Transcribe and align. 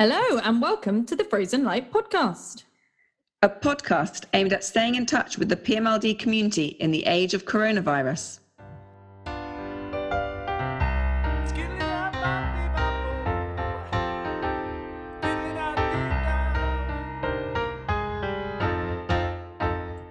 Hello, 0.00 0.38
and 0.44 0.62
welcome 0.62 1.04
to 1.06 1.16
the 1.16 1.24
Frozen 1.24 1.64
Light 1.64 1.92
podcast. 1.92 2.62
A 3.42 3.48
podcast 3.48 4.26
aimed 4.32 4.52
at 4.52 4.62
staying 4.62 4.94
in 4.94 5.06
touch 5.06 5.38
with 5.38 5.48
the 5.48 5.56
PMLD 5.56 6.16
community 6.16 6.66
in 6.78 6.92
the 6.92 7.04
age 7.06 7.34
of 7.34 7.44
coronavirus. 7.44 8.38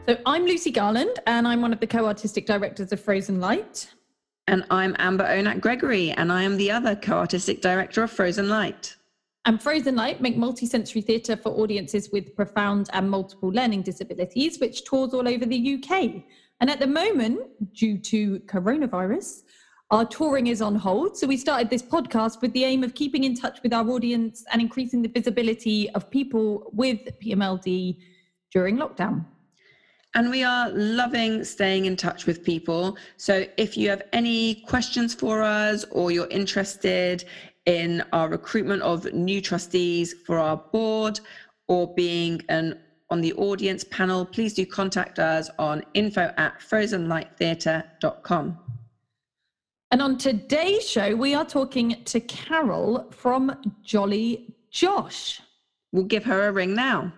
So, 0.06 0.18
I'm 0.26 0.44
Lucy 0.44 0.72
Garland, 0.72 1.18
and 1.28 1.48
I'm 1.48 1.62
one 1.62 1.72
of 1.72 1.80
the 1.80 1.88
co 1.88 2.08
artistic 2.08 2.46
directors 2.46 2.92
of 2.92 3.00
Frozen 3.00 3.40
Light. 3.40 3.90
And 4.48 4.66
I'm 4.70 4.98
Amber 5.00 5.24
Onat 5.24 5.62
Gregory, 5.62 6.12
and 6.12 6.30
I 6.30 6.44
am 6.44 6.58
the 6.58 6.72
other 6.72 6.98
co 6.98 7.14
artistic 7.14 7.62
director 7.62 8.04
of 8.04 8.12
Frozen 8.12 8.50
Light. 8.50 8.97
And 9.48 9.64
Frozen 9.64 9.96
Light 9.96 10.20
make 10.20 10.36
multisensory 10.36 11.06
theatre 11.06 11.38
for 11.38 11.54
audiences 11.54 12.10
with 12.12 12.36
profound 12.36 12.90
and 12.92 13.10
multiple 13.10 13.48
learning 13.48 13.84
disabilities, 13.84 14.60
which 14.60 14.84
tours 14.84 15.14
all 15.14 15.26
over 15.26 15.46
the 15.46 15.76
UK. 15.76 16.22
And 16.60 16.70
at 16.70 16.82
the 16.82 16.88
moment, 16.88 17.40
due 17.74 17.98
to 17.98 18.40
coronavirus, 18.42 19.44
our 19.90 20.04
touring 20.04 20.48
is 20.48 20.62
on 20.62 20.76
hold. 20.76 21.18
So 21.18 21.28
we 21.28 21.38
started 21.38 21.70
this 21.70 21.82
podcast 21.82 22.42
with 22.42 22.52
the 22.52 22.66
aim 22.66 22.84
of 22.84 22.94
keeping 22.94 23.24
in 23.24 23.36
touch 23.36 23.64
with 23.64 23.72
our 23.72 23.90
audience 23.90 24.44
and 24.52 24.62
increasing 24.62 25.02
the 25.02 25.08
visibility 25.08 25.90
of 25.92 26.12
people 26.12 26.70
with 26.74 27.00
PMLD 27.24 28.00
during 28.52 28.76
lockdown. 28.76 29.24
And 30.14 30.30
we 30.30 30.44
are 30.44 30.70
loving 30.72 31.46
staying 31.46 31.86
in 31.86 31.96
touch 31.96 32.26
with 32.26 32.44
people. 32.44 32.98
So 33.16 33.46
if 33.56 33.78
you 33.78 33.90
have 33.92 34.02
any 34.12 34.56
questions 34.68 35.14
for 35.14 35.42
us 35.42 35.86
or 35.92 36.12
you're 36.12 36.28
interested 36.28 37.24
in 37.68 38.02
our 38.14 38.30
recruitment 38.30 38.82
of 38.82 39.14
new 39.14 39.42
trustees 39.42 40.16
for 40.26 40.40
our 40.40 40.58
board 40.58 41.20
or 41.68 41.94
being 41.94 42.42
an 42.50 42.80
on 43.10 43.22
the 43.22 43.32
audience 43.34 43.86
panel, 43.86 44.26
please 44.26 44.54
do 44.54 44.66
contact 44.66 45.18
us 45.18 45.50
on 45.60 45.82
info 45.94 46.34
at 46.38 46.60
frozenlighttheatre.com. 46.60 48.58
And 49.92 50.02
on 50.02 50.18
today's 50.18 50.88
show, 50.88 51.16
we 51.16 51.34
are 51.34 51.46
talking 51.46 52.04
to 52.04 52.20
Carole 52.20 53.10
from 53.12 53.56
Jolly 53.82 54.54
Josh. 54.72 55.40
We'll 55.94 56.04
give 56.04 56.26
her 56.26 56.50
a 56.50 56.52
ring 56.52 56.74
now. 56.74 57.14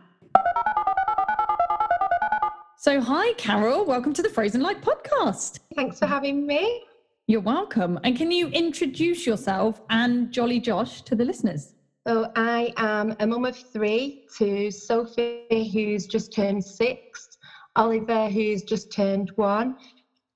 So, 2.78 3.02
hi, 3.02 3.34
Carole. 3.34 3.84
Welcome 3.84 4.14
to 4.14 4.22
the 4.22 4.30
Frozen 4.30 4.62
Light 4.62 4.82
podcast. 4.82 5.60
Thanks 5.76 5.98
for 5.98 6.06
having 6.06 6.45
me. 6.45 6.84
You're 7.30 7.42
welcome. 7.42 8.00
And 8.04 8.18
can 8.18 8.32
you 8.32 8.48
introduce 8.48 9.28
yourself 9.28 9.84
and 9.92 10.32
Jolly 10.32 10.60
Josh 10.60 11.04
to 11.04 11.16
the 11.16 11.24
listeners? 11.24 11.76
So, 12.08 12.32
I 12.36 12.74
am 12.78 13.16
a 13.20 13.28
mum 13.28 13.46
of 13.46 13.56
three 13.56 14.26
to 14.40 14.72
Sophie, 14.72 15.70
who's 15.72 16.08
just 16.08 16.34
turned 16.34 16.66
six, 16.66 17.38
Oliver, 17.76 18.30
who's 18.30 18.64
just 18.64 18.92
turned 18.92 19.30
one, 19.36 19.78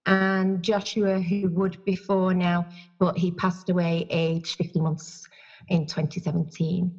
and 0.05 0.61
Joshua, 0.61 1.19
who 1.19 1.49
would 1.49 1.83
be 1.83 1.95
four 1.95 2.31
now, 2.31 2.67
but 2.99 3.17
he 3.17 3.31
passed 3.31 3.71
away 3.71 4.05
aged 4.11 4.55
50 4.57 4.79
months 4.79 5.27
in 5.69 5.87
2017. 5.87 6.93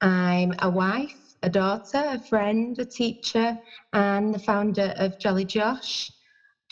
I'm 0.00 0.54
a 0.60 0.70
wife 0.70 1.24
a 1.42 1.50
daughter, 1.50 2.02
a 2.02 2.18
friend, 2.18 2.78
a 2.78 2.86
teacher, 2.86 3.58
and 3.92 4.32
the 4.32 4.38
founder 4.38 4.94
of 4.96 5.18
Jolly 5.18 5.44
Josh. 5.44 6.10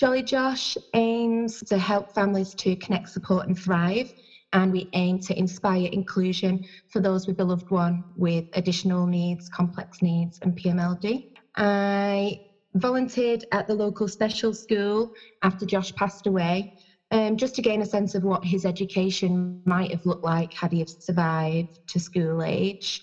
Jolly 0.02 0.24
Josh 0.24 0.76
aims 0.94 1.60
to 1.68 1.78
help 1.78 2.12
families 2.12 2.56
to 2.56 2.74
connect, 2.74 3.10
support, 3.10 3.46
and 3.46 3.56
thrive. 3.56 4.12
And 4.52 4.72
we 4.72 4.88
aim 4.94 5.20
to 5.20 5.38
inspire 5.38 5.88
inclusion 5.92 6.64
for 6.88 6.98
those 6.98 7.28
with 7.28 7.38
a 7.38 7.44
loved 7.44 7.70
one 7.70 8.02
with 8.16 8.44
additional 8.54 9.06
needs, 9.06 9.48
complex 9.48 10.02
needs, 10.02 10.40
and 10.42 10.56
PMLD. 10.56 11.20
I 11.56 12.40
volunteered 12.74 13.44
at 13.52 13.68
the 13.68 13.76
local 13.76 14.08
special 14.08 14.52
school 14.52 15.12
after 15.42 15.64
Josh 15.64 15.94
passed 15.94 16.26
away, 16.26 16.72
um, 17.12 17.36
just 17.36 17.54
to 17.54 17.62
gain 17.62 17.80
a 17.80 17.86
sense 17.86 18.16
of 18.16 18.24
what 18.24 18.44
his 18.44 18.64
education 18.64 19.62
might 19.66 19.92
have 19.92 20.04
looked 20.04 20.24
like 20.24 20.52
had 20.52 20.72
he 20.72 20.80
have 20.80 20.88
survived 20.88 21.78
to 21.86 22.00
school 22.00 22.42
age 22.42 23.00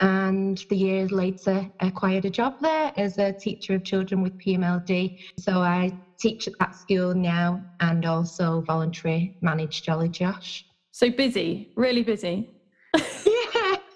and 0.00 0.64
the 0.68 0.76
years 0.76 1.10
later 1.10 1.68
acquired 1.80 2.24
a 2.24 2.30
job 2.30 2.60
there 2.60 2.92
as 2.96 3.18
a 3.18 3.32
teacher 3.32 3.74
of 3.74 3.84
children 3.84 4.22
with 4.22 4.38
PMLD. 4.38 5.18
So 5.38 5.60
I 5.60 5.92
teach 6.18 6.46
at 6.48 6.54
that 6.58 6.74
school 6.74 7.14
now 7.14 7.62
and 7.80 8.04
also 8.06 8.62
voluntary 8.62 9.36
manage 9.40 9.82
Jolly 9.82 10.08
Josh. 10.08 10.64
So 10.92 11.10
busy, 11.10 11.72
really 11.76 12.02
busy. 12.02 12.50
yeah. 12.94 13.02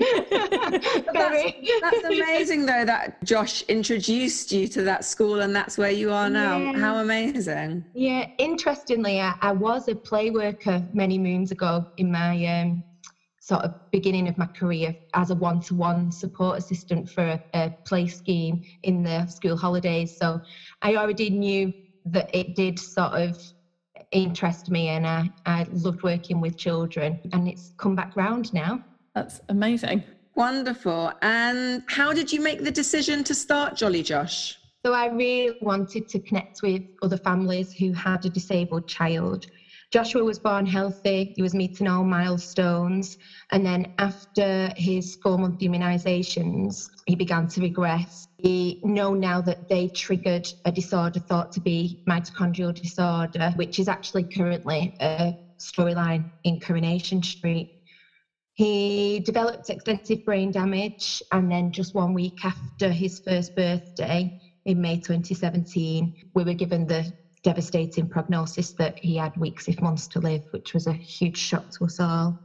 that's, 1.13 1.55
that's, 1.81 2.05
amazing 2.05 2.67
though 2.67 2.85
that 2.85 3.23
Josh 3.25 3.63
introduced 3.63 4.51
you 4.51 4.67
to 4.69 4.83
that 4.83 5.05
school 5.05 5.41
and 5.41 5.55
that's 5.55 5.79
where 5.79 5.91
you 5.91 6.11
are 6.13 6.29
now. 6.29 6.59
Yeah. 6.59 6.79
How 6.79 6.97
amazing. 6.99 7.85
Yeah, 7.95 8.29
interestingly, 8.39 9.21
I, 9.21 9.35
I 9.41 9.53
was 9.53 9.89
a 9.89 9.95
play 9.95 10.31
worker 10.31 10.85
many 10.93 11.19
moons 11.19 11.53
ago 11.53 11.87
in 11.97 12.11
my 12.11 12.45
um, 12.47 12.83
sort 13.43 13.65
of 13.65 13.75
beginning 13.91 14.29
of 14.29 14.39
my 14.39 14.47
career 14.57 14.95
as 15.15 15.31
a 15.31 15.35
one-to-one 15.35 16.13
support 16.13 16.57
assistant 16.57 17.09
for 17.09 17.25
a, 17.25 17.41
a 17.55 17.73
play 17.85 18.07
scheme 18.07 18.61
in 18.85 19.03
the 19.03 19.27
school 19.27 19.57
holidays. 19.57 20.15
So 20.17 20.41
I 20.81 20.95
already 20.95 21.29
knew 21.29 21.75
that 22.05 22.31
it 22.33 22.55
did 22.55 22.79
sort 22.79 23.15
of 23.15 23.37
interest 24.13 24.71
me 24.71 24.89
and 24.91 25.05
I, 25.05 25.29
I 25.45 25.67
loved 25.73 26.05
working 26.05 26.41
with 26.41 26.57
children 26.57 27.19
and 27.33 27.49
it's 27.49 27.73
come 27.79 27.97
back 27.97 28.15
round 28.15 28.53
now. 28.53 28.81
That's 29.17 29.41
amazing. 29.49 30.05
Wonderful. 30.37 31.13
And 31.21 31.83
how 31.89 32.13
did 32.13 32.33
you 32.33 32.41
make 32.41 32.63
the 32.63 32.71
decision 32.71 33.25
to 33.25 33.35
start 33.35 33.75
Jolly 33.75 34.05
Josh? 34.05 34.57
So 34.87 34.93
I 34.93 35.07
really 35.07 35.57
wanted 35.61 36.09
to 36.11 36.21
connect 36.21 36.63
with 36.63 36.83
other 37.03 37.17
families 37.17 37.73
who 37.73 37.93
had 37.93 38.25
a 38.25 38.31
disabled 38.31 38.87
child 38.87 39.47
Joshua 39.93 40.25
was 40.25 40.39
born 40.39 40.67
healthy, 40.67 41.33
he 41.37 41.43
was 41.43 41.55
meeting 41.55 41.87
all 41.89 42.05
milestones. 42.05 43.17
And 43.53 43.65
then 43.67 43.87
after 43.99 44.73
his 44.77 45.17
four 45.23 45.39
month 45.39 45.59
immunisations, 45.61 46.87
he 47.07 47.17
began 47.17 47.47
to 47.49 47.61
regress. 47.61 48.27
We 48.43 48.79
know 48.83 49.15
now 49.15 49.43
that 49.43 49.59
they 49.69 49.89
triggered 49.89 50.47
a 50.65 50.73
disorder 50.73 51.21
thought 51.21 51.53
to 51.53 51.61
be 51.61 51.99
mitochondrial 52.09 52.75
disorder, 52.75 53.53
which 53.57 53.79
is 53.79 53.89
actually 53.89 54.27
currently 54.27 54.93
a 55.01 55.35
storyline 55.61 56.27
in 56.45 56.59
Coronation 56.59 57.23
Street. 57.23 57.69
He 58.55 59.21
developed 59.21 59.71
extensive 59.71 60.25
brain 60.25 60.51
damage, 60.53 61.23
and 61.33 61.51
then 61.51 61.73
just 61.73 61.95
one 61.95 62.15
week 62.15 62.37
after 62.45 62.93
his 62.93 63.21
first 63.21 63.55
birthday, 63.55 64.31
in 64.67 64.81
May 64.81 64.97
2017, 64.97 66.13
we 66.35 66.45
were 66.45 66.55
given 66.55 66.87
the 66.87 67.11
devastating 67.43 68.09
prognosis 68.09 68.73
that 68.75 68.95
he 69.01 69.17
had 69.17 69.37
weeks, 69.37 69.69
if 69.69 69.81
months 69.81 70.09
to 70.09 70.21
live, 70.21 70.43
which 70.51 70.75
was 70.75 70.87
a 70.87 70.93
huge 70.93 71.37
shock 71.37 71.65
to 71.79 71.85
us 71.85 72.01
all. 72.01 72.37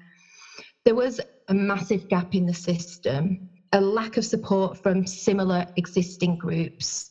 There 0.85 0.95
was 0.95 1.19
a 1.47 1.53
massive 1.53 2.07
gap 2.07 2.33
in 2.33 2.45
the 2.45 2.53
system, 2.53 3.39
a 3.71 3.81
lack 3.81 4.17
of 4.17 4.25
support 4.25 4.77
from 4.77 5.05
similar 5.05 5.65
existing 5.75 6.37
groups, 6.37 7.09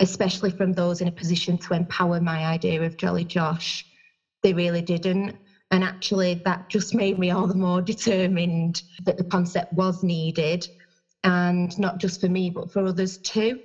especially 0.00 0.50
from 0.50 0.72
those 0.72 1.00
in 1.00 1.08
a 1.08 1.12
position 1.12 1.58
to 1.58 1.74
empower 1.74 2.20
my 2.20 2.46
idea 2.46 2.82
of 2.82 2.96
Jolly 2.96 3.24
Josh. 3.24 3.84
They 4.42 4.52
really 4.52 4.82
didn't. 4.82 5.36
And 5.70 5.84
actually, 5.84 6.40
that 6.44 6.68
just 6.70 6.94
made 6.94 7.18
me 7.18 7.30
all 7.30 7.46
the 7.46 7.54
more 7.54 7.82
determined 7.82 8.82
that 9.04 9.18
the 9.18 9.24
concept 9.24 9.72
was 9.72 10.02
needed, 10.02 10.66
and 11.24 11.76
not 11.78 11.98
just 11.98 12.20
for 12.20 12.28
me, 12.28 12.48
but 12.50 12.70
for 12.70 12.86
others 12.86 13.18
too. 13.18 13.58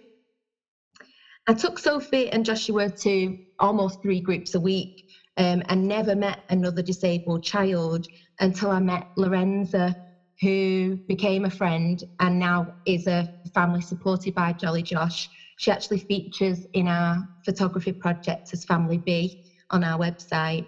I 1.46 1.54
took 1.54 1.78
Sophie 1.78 2.30
and 2.32 2.46
Joshua 2.46 2.90
to 3.02 3.38
almost 3.60 4.02
three 4.02 4.22
groups 4.22 4.56
a 4.56 4.60
week 4.60 5.04
um, 5.36 5.62
and 5.68 5.88
never 5.88 6.16
met 6.16 6.40
another 6.50 6.82
disabled 6.82 7.44
child 7.44 8.06
until 8.40 8.72
I 8.72 8.80
met 8.80 9.08
Lorenza, 9.18 9.94
who 10.40 10.98
became 11.08 11.44
a 11.44 11.50
friend 11.50 12.02
and 12.20 12.40
now 12.40 12.68
is 12.86 13.08
a 13.08 13.28
family 13.54 13.82
supported 13.82 14.34
by 14.34 14.54
Jolly 14.54 14.84
Josh. 14.84 15.30
She 15.58 15.70
actually 15.70 16.00
features 16.00 16.66
in 16.74 16.88
our 16.88 17.18
photography 17.44 17.92
project 17.92 18.50
as 18.54 18.64
Family 18.64 19.00
B 19.06 19.34
on 19.70 19.84
our 19.84 20.00
website. 20.00 20.66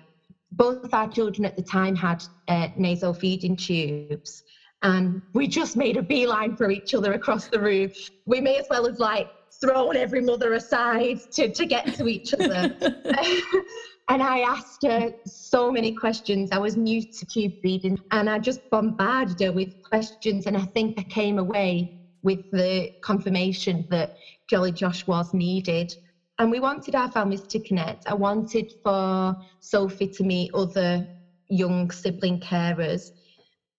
Both 0.52 0.94
our 0.94 1.08
children 1.08 1.46
at 1.46 1.56
the 1.56 1.64
time 1.64 1.96
had 1.96 2.22
uh, 2.50 2.68
nasal 2.76 3.14
feeding 3.14 3.56
tubes, 3.56 4.44
and 4.82 5.22
we 5.34 5.48
just 5.48 5.76
made 5.78 5.98
a 5.98 6.04
beeline 6.04 6.56
for 6.56 6.70
each 6.70 6.94
other 6.94 7.14
across 7.14 7.48
the 7.48 7.60
room. 7.60 7.90
We 8.26 8.42
may 8.42 8.58
as 8.58 8.68
well 8.70 8.86
have 8.86 9.00
like 9.00 9.28
thrown 9.62 9.96
every 9.96 10.22
mother 10.22 10.54
aside 10.54 11.20
to, 11.34 11.50
to 11.52 11.66
get 11.66 11.94
to 11.96 12.08
each 12.08 12.34
other. 12.34 12.76
and 14.10 14.22
I 14.22 14.40
asked 14.40 14.84
her 14.84 15.12
so 15.26 15.72
many 15.72 15.92
questions. 15.94 16.50
I 16.52 16.58
was 16.58 16.76
new 16.78 17.02
to 17.02 17.26
tube 17.26 17.54
feeding 17.62 17.98
and 18.12 18.30
I 18.30 18.40
just 18.40 18.62
bombarded 18.70 19.40
her 19.42 19.52
with 19.52 19.70
questions. 19.90 20.46
And 20.46 20.58
I 20.58 20.66
think 20.74 20.96
I 20.98 21.04
came 21.04 21.40
away 21.40 21.90
with 22.24 22.40
the 22.52 22.90
confirmation 23.02 23.86
that 23.90 24.12
Jolly 24.50 24.72
Josh 24.72 25.06
was 25.08 25.34
needed. 25.34 25.96
And 26.38 26.52
we 26.52 26.60
wanted 26.60 26.96
our 26.96 27.10
families 27.12 27.48
to 27.48 27.60
connect. 27.60 28.04
I 28.08 28.14
wanted 28.14 28.72
for 28.84 29.36
Sophie 29.60 30.10
to 30.10 30.24
meet 30.24 30.52
other 30.54 31.08
young 31.48 31.92
sibling 31.92 32.40
carers. 32.40 33.12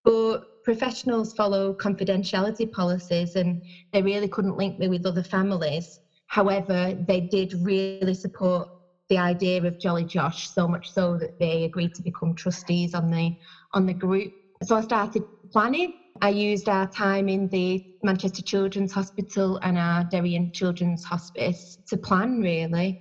But 0.04 0.42
professionals 0.66 1.32
follow 1.32 1.72
confidentiality 1.72 2.70
policies 2.72 3.36
and 3.36 3.62
they 3.92 4.02
really 4.02 4.26
couldn't 4.26 4.56
link 4.56 4.76
me 4.76 4.88
with 4.88 5.06
other 5.06 5.22
families. 5.22 6.00
However, 6.26 6.92
they 7.06 7.20
did 7.20 7.52
really 7.60 8.14
support 8.14 8.68
the 9.08 9.16
idea 9.16 9.62
of 9.62 9.78
Jolly 9.78 10.04
Josh 10.04 10.50
so 10.50 10.66
much 10.66 10.90
so 10.92 11.18
that 11.18 11.30
they 11.38 11.62
agreed 11.62 11.94
to 11.94 12.02
become 12.02 12.34
trustees 12.34 12.94
on 12.94 13.08
the 13.08 13.32
on 13.74 13.86
the 13.86 13.94
group. 13.94 14.32
So 14.64 14.74
I 14.74 14.80
started 14.80 15.22
planning. 15.52 15.92
I 16.20 16.30
used 16.30 16.68
our 16.68 16.88
time 16.88 17.28
in 17.28 17.46
the 17.52 17.80
Manchester 18.02 18.42
Children's 18.42 18.90
Hospital 18.90 19.60
and 19.62 19.78
our 19.78 20.02
Derian 20.02 20.52
Children's 20.52 21.04
Hospice 21.04 21.78
to 21.86 21.96
plan 21.96 22.40
really. 22.40 22.98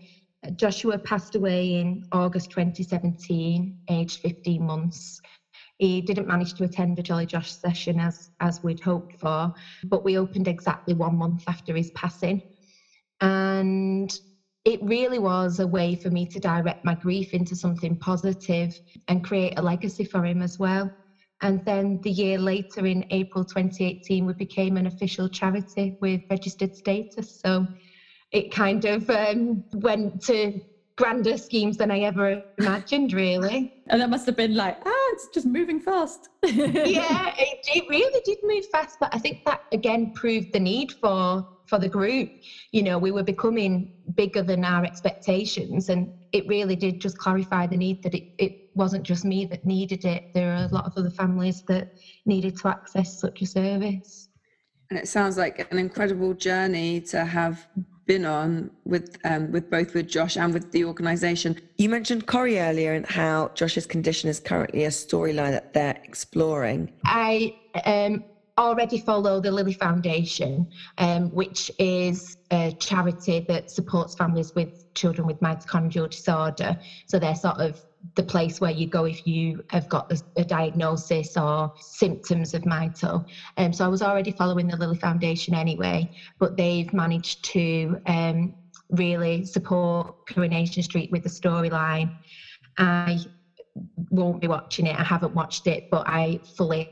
Joshua 0.55 0.99
passed 0.99 1.33
away 1.33 1.79
in 1.79 2.03
August 2.11 2.51
2017, 2.51 3.73
aged 3.89 4.19
15 4.19 4.63
months. 4.63 5.19
He 5.77 6.01
didn't 6.01 6.27
manage 6.27 6.53
to 6.55 6.63
attend 6.63 6.97
a 6.99 7.03
Jolly 7.03 7.25
Josh 7.25 7.51
session 7.51 7.99
as 7.99 8.29
as 8.39 8.59
we'd 8.63 8.79
hoped 8.79 9.11
for, 9.19 9.49
but 9.85 10.05
we 10.05 10.17
opened 10.17 10.47
exactly 10.47 10.93
one 10.93 11.17
month 11.17 11.43
after 11.47 11.75
his 11.75 11.91
passing. 11.91 12.41
And 13.21 14.09
it 14.65 14.79
really 14.81 15.19
was 15.19 15.59
a 15.59 15.67
way 15.67 15.95
for 15.95 16.09
me 16.09 16.25
to 16.27 16.39
direct 16.39 16.79
my 16.83 16.95
grief 16.95 17.33
into 17.33 17.55
something 17.55 17.95
positive 17.97 18.71
and 19.07 19.23
create 19.23 19.53
a 19.57 19.61
legacy 19.61 20.03
for 20.03 20.25
him 20.25 20.41
as 20.41 20.57
well. 20.57 20.89
And 21.41 21.61
then 21.65 21.99
the 22.01 22.11
year 22.11 22.39
later, 22.39 22.85
in 22.85 23.03
April 23.11 23.43
2018, 23.43 24.25
we 24.25 24.33
became 24.33 24.77
an 24.77 24.87
official 24.87 25.29
charity 25.29 25.93
with 25.99 26.21
registered 26.29 26.73
status. 26.73 27.39
So 27.45 27.67
it 28.31 28.51
kind 28.51 28.83
of 28.85 29.07
um, 29.09 29.63
went 29.73 30.23
to 30.23 30.53
grander 30.97 31.37
schemes 31.37 31.77
than 31.77 31.91
I 31.91 31.99
ever 31.99 32.41
imagined, 32.57 33.13
really. 33.13 33.69
And 33.87 34.01
that 34.01 34.09
must 34.09 34.25
have 34.25 34.37
been 34.37 34.55
like, 34.55 34.77
it's 35.15 35.27
just 35.33 35.45
moving 35.45 35.79
fast. 35.79 36.29
yeah, 36.43 37.33
it, 37.37 37.59
it 37.73 37.83
really 37.89 38.21
did 38.25 38.37
move 38.43 38.65
fast. 38.71 38.97
But 38.99 39.09
I 39.13 39.19
think 39.19 39.39
that 39.45 39.61
again 39.71 40.11
proved 40.13 40.51
the 40.53 40.59
need 40.59 40.91
for 40.91 41.43
for 41.65 41.79
the 41.79 41.89
group. 41.89 42.29
You 42.71 42.83
know, 42.83 42.97
we 42.99 43.11
were 43.11 43.23
becoming 43.23 43.89
bigger 44.15 44.43
than 44.43 44.63
our 44.63 44.83
expectations, 44.83 45.89
and 45.89 46.11
it 46.31 46.45
really 46.47 46.75
did 46.75 46.99
just 46.99 47.17
clarify 47.17 47.65
the 47.65 47.77
need 47.77 48.03
that 48.03 48.13
it, 48.13 48.23
it 48.37 48.53
wasn't 48.75 49.03
just 49.03 49.25
me 49.25 49.45
that 49.45 49.65
needed 49.65 50.05
it. 50.05 50.23
There 50.33 50.51
are 50.51 50.65
a 50.65 50.73
lot 50.73 50.85
of 50.85 50.93
other 50.97 51.09
families 51.09 51.63
that 51.67 51.87
needed 52.25 52.57
to 52.57 52.67
access 52.67 53.19
such 53.19 53.41
a 53.41 53.45
service. 53.45 54.27
And 54.89 54.99
it 54.99 55.07
sounds 55.07 55.37
like 55.37 55.65
an 55.71 55.79
incredible 55.79 56.33
journey 56.35 57.01
to 57.09 57.25
have 57.25 57.65
been 58.05 58.25
on 58.25 58.71
with 58.85 59.17
um, 59.25 59.51
with 59.51 59.69
both 59.69 59.93
with 59.93 60.07
Josh 60.07 60.37
and 60.37 60.53
with 60.53 60.71
the 60.71 60.85
organisation. 60.85 61.59
You 61.77 61.89
mentioned 61.89 62.27
Corrie 62.27 62.59
earlier 62.59 62.93
and 62.93 63.05
how 63.05 63.51
Josh's 63.55 63.85
condition 63.85 64.29
is 64.29 64.39
currently 64.39 64.85
a 64.85 64.89
storyline 64.89 65.51
that 65.51 65.73
they're 65.73 65.99
exploring. 66.03 66.91
I 67.03 67.55
um, 67.85 68.23
already 68.57 68.99
follow 68.99 69.39
the 69.39 69.51
Lily 69.51 69.73
Foundation, 69.73 70.67
um, 70.97 71.29
which 71.31 71.71
is 71.79 72.37
a 72.51 72.71
charity 72.73 73.45
that 73.47 73.69
supports 73.69 74.15
families 74.15 74.53
with 74.55 74.93
children 74.93 75.27
with 75.27 75.39
mitochondrial 75.39 76.09
disorder. 76.09 76.77
So 77.07 77.19
they're 77.19 77.35
sort 77.35 77.57
of 77.57 77.83
the 78.15 78.23
place 78.23 78.59
where 78.59 78.71
you 78.71 78.87
go 78.87 79.05
if 79.05 79.25
you 79.25 79.61
have 79.69 79.87
got 79.89 80.11
a, 80.35 80.43
diagnosis 80.45 81.35
or 81.37 81.71
symptoms 81.79 82.53
of 82.53 82.61
mito. 82.63 83.23
Um, 83.57 83.73
so 83.73 83.85
I 83.85 83.87
was 83.87 84.01
already 84.01 84.31
following 84.31 84.67
the 84.67 84.77
Lily 84.77 84.97
Foundation 84.97 85.53
anyway, 85.53 86.09
but 86.39 86.55
they've 86.55 86.91
managed 86.93 87.43
to 87.53 87.97
um, 88.05 88.53
really 88.89 89.43
support 89.45 90.15
Coronation 90.27 90.83
Street 90.83 91.09
with 91.11 91.23
the 91.23 91.29
storyline. 91.29 92.11
I 92.77 93.19
won't 94.09 94.41
be 94.41 94.47
watching 94.47 94.87
it. 94.87 94.99
I 94.99 95.03
haven't 95.03 95.33
watched 95.33 95.67
it, 95.67 95.85
but 95.89 96.03
I 96.07 96.39
fully 96.57 96.91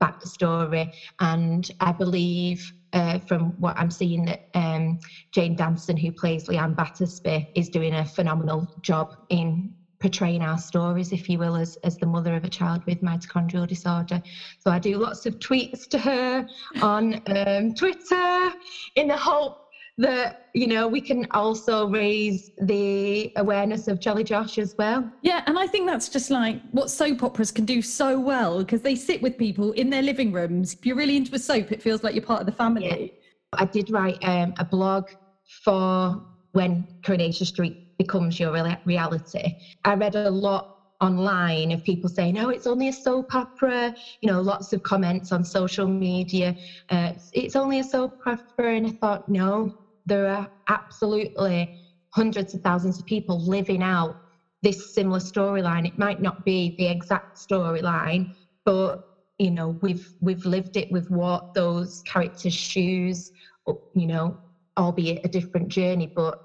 back 0.00 0.18
the 0.20 0.28
story. 0.28 0.90
And 1.20 1.68
I 1.80 1.92
believe 1.92 2.60
uh, 2.92 3.18
from 3.26 3.52
what 3.58 3.76
I'm 3.76 3.90
seeing 3.90 4.24
that 4.26 4.40
um, 4.54 4.98
Jane 5.32 5.54
Danson, 5.54 5.96
who 5.96 6.12
plays 6.12 6.44
Leanne 6.44 6.76
Battersby, 6.76 7.48
is 7.54 7.68
doing 7.68 7.94
a 7.94 8.06
phenomenal 8.06 8.66
job 8.82 9.08
in 9.28 9.72
portraying 10.04 10.42
our 10.42 10.58
stories, 10.58 11.12
if 11.12 11.30
you 11.30 11.38
will, 11.38 11.56
as, 11.56 11.78
as 11.82 11.96
the 11.96 12.04
mother 12.04 12.34
of 12.34 12.44
a 12.44 12.48
child 12.48 12.84
with 12.84 13.00
mitochondrial 13.00 13.66
disorder. 13.66 14.20
So 14.58 14.70
I 14.70 14.78
do 14.78 14.98
lots 14.98 15.24
of 15.24 15.38
tweets 15.38 15.88
to 15.88 15.98
her 15.98 16.46
on 16.82 17.22
um, 17.34 17.72
Twitter 17.72 18.52
in 18.96 19.08
the 19.08 19.16
hope 19.16 19.62
that 19.96 20.50
you 20.52 20.66
know 20.66 20.86
we 20.86 21.00
can 21.00 21.26
also 21.30 21.88
raise 21.88 22.50
the 22.58 23.32
awareness 23.36 23.88
of 23.88 23.98
Jolly 23.98 24.24
Josh 24.24 24.58
as 24.58 24.74
well. 24.76 25.10
Yeah, 25.22 25.42
and 25.46 25.58
I 25.58 25.66
think 25.66 25.86
that's 25.86 26.10
just 26.10 26.30
like 26.30 26.60
what 26.72 26.90
soap 26.90 27.22
operas 27.22 27.50
can 27.50 27.64
do 27.64 27.80
so 27.80 28.20
well 28.20 28.58
because 28.58 28.82
they 28.82 28.96
sit 28.96 29.22
with 29.22 29.38
people 29.38 29.72
in 29.72 29.88
their 29.88 30.02
living 30.02 30.32
rooms. 30.32 30.74
If 30.74 30.84
you're 30.84 30.96
really 30.96 31.16
into 31.16 31.34
a 31.34 31.38
soap, 31.38 31.72
it 31.72 31.80
feels 31.80 32.04
like 32.04 32.14
you're 32.14 32.26
part 32.26 32.40
of 32.40 32.46
the 32.46 32.52
family. 32.52 33.14
Yeah. 33.54 33.58
I 33.58 33.64
did 33.64 33.88
write 33.88 34.18
um, 34.22 34.52
a 34.58 34.66
blog 34.66 35.08
for 35.64 36.22
when 36.52 36.86
Coronation 37.02 37.46
Street 37.46 37.83
becomes 37.98 38.38
your 38.38 38.52
reality. 38.84 39.54
I 39.84 39.94
read 39.94 40.14
a 40.14 40.30
lot 40.30 40.66
online 41.00 41.72
of 41.72 41.82
people 41.84 42.08
saying, 42.08 42.38
"Oh, 42.38 42.48
it's 42.48 42.66
only 42.66 42.88
a 42.88 42.92
soap 42.92 43.34
opera." 43.34 43.92
You 44.20 44.28
know, 44.28 44.40
lots 44.40 44.72
of 44.72 44.82
comments 44.82 45.32
on 45.32 45.44
social 45.44 45.86
media. 45.86 46.54
Uh, 46.90 47.12
it's 47.32 47.56
only 47.56 47.78
a 47.80 47.84
soap 47.84 48.14
opera, 48.26 48.76
and 48.76 48.86
I 48.86 48.92
thought, 49.00 49.22
no, 49.26 49.70
there 50.06 50.28
are 50.28 50.48
absolutely 50.68 51.70
hundreds 52.14 52.54
of 52.54 52.60
thousands 52.62 52.98
of 52.98 53.04
people 53.06 53.44
living 53.44 53.82
out 53.82 54.16
this 54.62 54.92
similar 54.94 55.18
storyline. 55.18 55.86
It 55.86 55.98
might 55.98 56.20
not 56.20 56.42
be 56.44 56.74
the 56.78 56.86
exact 56.86 57.36
storyline, 57.36 58.28
but 58.64 59.00
you 59.38 59.50
know, 59.50 59.78
we've 59.82 60.06
we've 60.20 60.44
lived 60.44 60.76
it. 60.76 60.88
We've 60.90 61.10
walked 61.10 61.54
those 61.54 62.02
characters' 62.06 62.54
shoes. 62.54 63.30
You 63.94 64.06
know, 64.06 64.38
albeit 64.76 65.20
a 65.24 65.28
different 65.28 65.68
journey, 65.68 66.10
but 66.14 66.38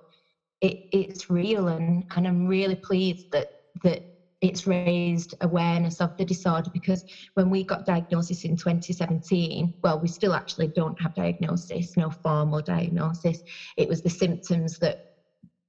it, 0.61 0.77
it's 0.91 1.29
real, 1.29 1.67
and 1.67 2.03
and 2.15 2.27
I'm 2.27 2.47
really 2.47 2.75
pleased 2.75 3.25
that 3.31 3.47
that 3.83 4.01
it's 4.41 4.65
raised 4.65 5.35
awareness 5.41 5.99
of 5.99 6.11
the 6.17 6.23
disorder 6.25 6.69
because 6.71 7.03
when 7.33 7.49
we 7.49 7.63
got 7.65 7.83
diagnosis 7.85 8.45
in 8.45 8.55
2017, 8.55 9.73
well, 9.83 9.99
we 9.99 10.07
still 10.07 10.33
actually 10.33 10.69
don't 10.75 10.99
have 11.01 11.13
diagnosis, 11.13 11.91
no 11.97 12.09
formal 12.23 12.61
diagnosis. 12.61 13.41
It 13.75 13.89
was 13.89 14.01
the 14.01 14.09
symptoms 14.09 14.77
that 14.79 14.97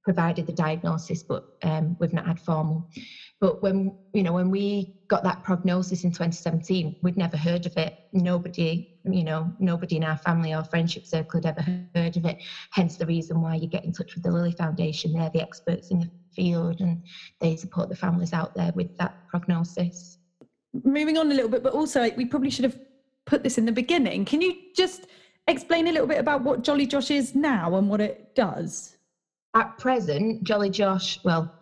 provided 0.03 0.47
the 0.47 0.53
diagnosis, 0.53 1.23
but 1.23 1.45
um, 1.63 1.95
we've 1.99 2.13
not 2.13 2.25
had 2.25 2.39
formal. 2.39 2.87
But 3.39 3.61
when 3.61 3.95
you 4.13 4.23
know 4.23 4.33
when 4.33 4.49
we 4.49 4.95
got 5.07 5.23
that 5.23 5.43
prognosis 5.43 6.03
in 6.03 6.11
2017, 6.11 6.95
we'd 7.01 7.17
never 7.17 7.37
heard 7.37 7.65
of 7.65 7.75
it. 7.77 7.97
Nobody, 8.13 8.97
you 9.03 9.23
know, 9.23 9.53
nobody 9.59 9.97
in 9.97 10.03
our 10.03 10.17
family 10.17 10.53
or 10.53 10.63
friendship 10.63 11.05
circle 11.05 11.41
had 11.43 11.57
ever 11.57 11.85
heard 11.95 12.17
of 12.17 12.25
it. 12.25 12.37
Hence 12.71 12.97
the 12.97 13.05
reason 13.05 13.41
why 13.41 13.55
you 13.55 13.67
get 13.67 13.83
in 13.83 13.91
touch 13.91 14.15
with 14.15 14.23
the 14.23 14.31
Lily 14.31 14.51
Foundation. 14.51 15.13
They're 15.13 15.29
the 15.29 15.41
experts 15.41 15.91
in 15.91 15.99
the 15.99 16.09
field 16.35 16.79
and 16.79 17.03
they 17.39 17.55
support 17.55 17.89
the 17.89 17.95
families 17.95 18.33
out 18.33 18.55
there 18.55 18.71
with 18.73 18.95
that 18.97 19.27
prognosis. 19.27 20.17
Moving 20.83 21.17
on 21.17 21.31
a 21.31 21.33
little 21.33 21.49
bit, 21.49 21.63
but 21.63 21.73
also 21.73 22.09
we 22.15 22.25
probably 22.25 22.49
should 22.49 22.63
have 22.63 22.79
put 23.25 23.43
this 23.43 23.57
in 23.57 23.65
the 23.65 23.71
beginning. 23.71 24.25
Can 24.25 24.41
you 24.41 24.53
just 24.75 25.07
explain 25.47 25.87
a 25.87 25.91
little 25.91 26.07
bit 26.07 26.19
about 26.19 26.43
what 26.43 26.63
Jolly 26.63 26.85
Josh 26.85 27.11
is 27.11 27.35
now 27.35 27.75
and 27.75 27.89
what 27.89 28.01
it 28.01 28.35
does? 28.35 28.97
At 29.53 29.77
present, 29.77 30.43
Jolly 30.43 30.69
Josh, 30.69 31.19
well, 31.23 31.53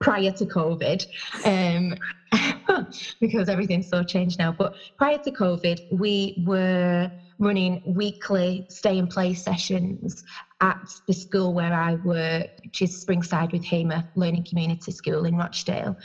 prior 0.00 0.30
to 0.32 0.46
COVID, 0.46 1.06
um, 1.44 1.94
because 3.20 3.48
everything's 3.48 3.88
so 3.88 4.02
changed 4.02 4.38
now, 4.38 4.52
but 4.52 4.74
prior 4.96 5.18
to 5.18 5.30
COVID, 5.30 5.98
we 5.98 6.42
were 6.46 7.10
running 7.38 7.82
weekly 7.84 8.64
stay 8.68 8.98
and 8.98 9.10
play 9.10 9.34
sessions 9.34 10.24
at 10.60 10.88
the 11.06 11.12
school 11.12 11.52
where 11.52 11.74
I 11.74 11.96
work, 11.96 12.48
which 12.62 12.80
is 12.80 13.04
Springside 13.04 13.52
with 13.52 13.64
Hamer 13.64 14.04
Learning 14.14 14.44
Community 14.44 14.92
School 14.92 15.24
in 15.24 15.36
Rochdale. 15.36 15.96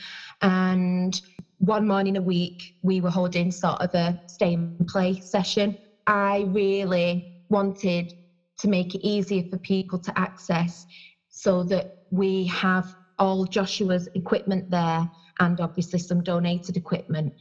And 0.42 1.22
one 1.60 1.88
morning 1.88 2.18
a 2.18 2.22
week, 2.22 2.76
we 2.82 3.02
were 3.02 3.10
holding 3.10 3.52
sort 3.52 3.82
of 3.82 3.94
a 3.94 4.20
stay 4.28 4.56
and 4.56 4.88
play 4.88 5.20
session. 5.20 5.78
I 6.08 6.46
really 6.48 7.44
wanted 7.50 8.14
to 8.60 8.68
make 8.68 8.96
it 8.96 9.06
easier 9.06 9.44
for 9.50 9.58
people 9.58 10.00
to 10.00 10.20
access 10.20 10.86
so 11.40 11.64
that 11.64 11.88
we 12.12 12.46
have 12.46 12.86
all 13.18 13.46
Joshua's 13.46 14.08
equipment 14.14 14.70
there 14.70 15.08
and 15.40 15.60
obviously 15.60 16.00
some 16.00 16.22
donated 16.22 16.78
equipment 16.78 17.34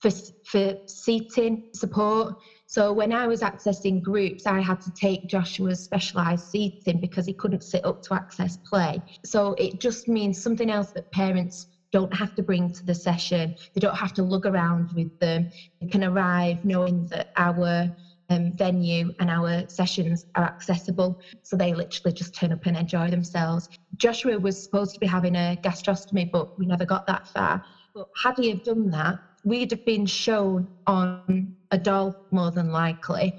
for, 0.00 0.10
for 0.44 0.74
seating 0.86 1.62
support 1.74 2.34
so 2.66 2.92
when 2.92 3.12
I 3.12 3.26
was 3.28 3.42
accessing 3.42 4.02
groups, 4.02 4.44
I 4.44 4.60
had 4.60 4.80
to 4.82 4.90
take 4.90 5.24
Joshua's 5.26 5.84
specialised 5.84 6.50
seating 6.50 6.98
because 7.00 7.24
he 7.24 7.32
couldn't 7.32 7.62
sit 7.62 7.84
up 7.84 8.02
to 8.02 8.14
access 8.14 8.58
play. 8.68 9.02
So 9.24 9.54
it 9.56 9.78
just 9.78 10.08
means 10.08 10.42
something 10.42 10.68
else 10.68 10.90
that 10.92 11.10
parents 11.12 11.68
don't 11.92 12.12
have 12.14 12.34
to 12.34 12.42
bring 12.42 12.72
to 12.72 12.84
the 12.84 12.94
session. 12.94 13.54
They 13.74 13.78
don't 13.78 13.96
have 13.96 14.12
to 14.14 14.24
lug 14.24 14.46
around 14.46 14.90
with 14.94 15.10
them. 15.20 15.48
They 15.80 15.86
can 15.86 16.02
arrive 16.02 16.58
knowing 16.64 17.06
that 17.10 17.28
our 17.36 17.88
um, 18.30 18.52
venue 18.52 19.12
and 19.18 19.30
our 19.30 19.64
sessions 19.68 20.24
are 20.34 20.44
accessible. 20.44 21.16
So 21.42 21.56
they 21.56 21.72
literally 21.74 22.14
just 22.14 22.34
turn 22.34 22.52
up 22.52 22.66
and 22.66 22.76
enjoy 22.76 23.10
themselves. 23.10 23.68
Joshua 23.96 24.38
was 24.38 24.62
supposed 24.62 24.94
to 24.94 25.00
be 25.00 25.06
having 25.06 25.36
a 25.36 25.58
gastrostomy, 25.62 26.30
but 26.30 26.48
we 26.56 26.66
never 26.66 26.84
got 26.84 27.06
that 27.06 27.26
far. 27.26 27.60
But 27.94 28.06
had 28.22 28.34
he 28.36 28.48
have 28.48 28.62
done 28.62 28.90
that, 28.90 29.18
we'd 29.44 29.70
have 29.70 29.84
been 29.84 30.06
shown 30.06 30.68
on 30.86 31.54
a 31.70 31.78
doll, 31.78 32.16
more 32.30 32.50
than 32.50 32.70
likely, 32.70 33.34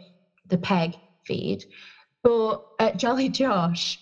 the 0.48 0.58
peg 0.58 0.94
feed. 1.26 1.66
But 2.24 2.62
at 2.80 2.98
Jolly 2.98 3.30
Josh, 3.30 4.00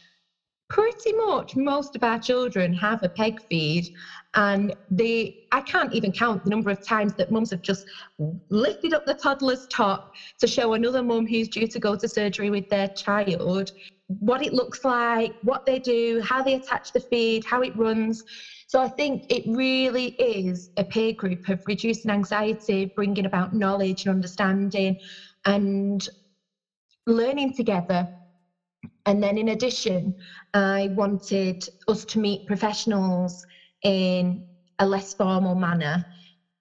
pretty 0.70 1.14
much 1.14 1.56
most 1.56 1.96
of 1.96 2.04
our 2.04 2.18
children 2.20 2.74
have 2.74 3.00
a 3.04 3.10
peg 3.10 3.38
feed 3.50 3.88
and 4.34 4.74
they 4.90 5.32
i 5.52 5.62
can't 5.62 5.94
even 5.94 6.12
count 6.12 6.44
the 6.44 6.50
number 6.50 6.72
of 6.72 6.80
times 6.88 7.14
that 7.16 7.30
mums 7.30 7.52
have 7.52 7.62
just 7.62 7.86
lifted 8.50 8.94
up 8.94 9.04
the 9.06 9.14
toddler's 9.22 9.68
top 9.68 10.04
to 10.40 10.48
show 10.48 10.74
another 10.74 11.04
mum 11.04 11.26
who's 11.28 11.48
due 11.48 11.68
to 11.68 11.80
go 11.80 11.96
to 11.96 12.08
surgery 12.08 12.50
with 12.50 12.68
their 12.70 12.88
child 12.96 13.70
what 14.08 14.42
it 14.44 14.54
looks 14.54 14.84
like 14.84 15.34
what 15.42 15.62
they 15.66 15.80
do 15.80 16.20
how 16.24 16.42
they 16.42 16.56
attach 16.56 16.92
the 16.94 17.00
feed 17.00 17.44
how 17.46 17.62
it 17.62 17.74
runs. 17.76 18.24
So 18.68 18.82
i 18.82 18.88
think 18.90 19.24
it 19.30 19.44
really 19.46 20.16
is 20.18 20.70
a 20.78 20.84
peer 20.84 21.14
group 21.14 21.40
of 21.48 21.60
reducing 21.68 22.12
anxiety 22.12 22.92
bringing 22.96 23.26
about 23.26 23.54
knowledge 23.54 24.06
and 24.06 24.16
understanding 24.16 24.96
and 25.46 26.06
learning 27.08 27.54
together 27.54 28.08
and 29.06 29.22
then 29.22 29.38
in 29.38 29.50
addition, 29.50 30.16
I 30.54 30.90
wanted 30.92 31.64
us 31.88 32.06
to 32.06 32.20
meet 32.20 32.46
professionals 32.46 33.46
in 33.84 34.44
a 34.80 34.86
less 34.86 35.14
formal 35.14 35.56
manner 35.56 36.04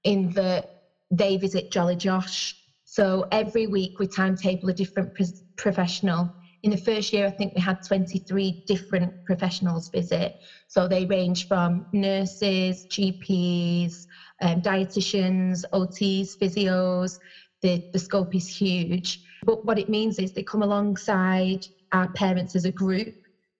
in 0.04 0.30
that 0.30 0.66
they 1.10 1.36
visit 1.36 1.70
Jolly 1.70 1.96
Josh. 1.96 2.54
So 2.84 3.24
every 3.32 3.66
week 3.66 3.98
we 3.98 4.06
timetable 4.06 4.68
a 4.68 4.74
different 4.74 5.14
pro- 5.14 5.26
professional. 5.56 6.30
In 6.62 6.70
the 6.70 6.76
first 6.76 7.12
year, 7.12 7.26
I 7.26 7.30
think 7.30 7.54
we 7.54 7.60
had 7.60 7.76
23 7.86 8.56
different 8.66 9.12
professionals 9.26 9.90
visit. 9.92 10.32
So 10.68 10.88
they 10.88 11.04
range 11.06 11.46
from 11.46 11.86
nurses, 11.92 12.86
GPs, 12.90 14.06
um, 14.40 14.60
dietitians, 14.62 15.64
OTs, 15.72 16.36
physios. 16.40 17.18
The, 17.62 17.82
the 17.92 17.98
scope 17.98 18.34
is 18.34 18.48
huge. 18.48 19.18
But 19.44 19.64
what 19.64 19.78
it 19.78 19.88
means 19.88 20.18
is 20.18 20.32
they 20.32 20.42
come 20.42 20.62
alongside 20.62 21.66
our 21.94 22.08
parents 22.10 22.54
as 22.54 22.64
a 22.66 22.72
group. 22.72 23.08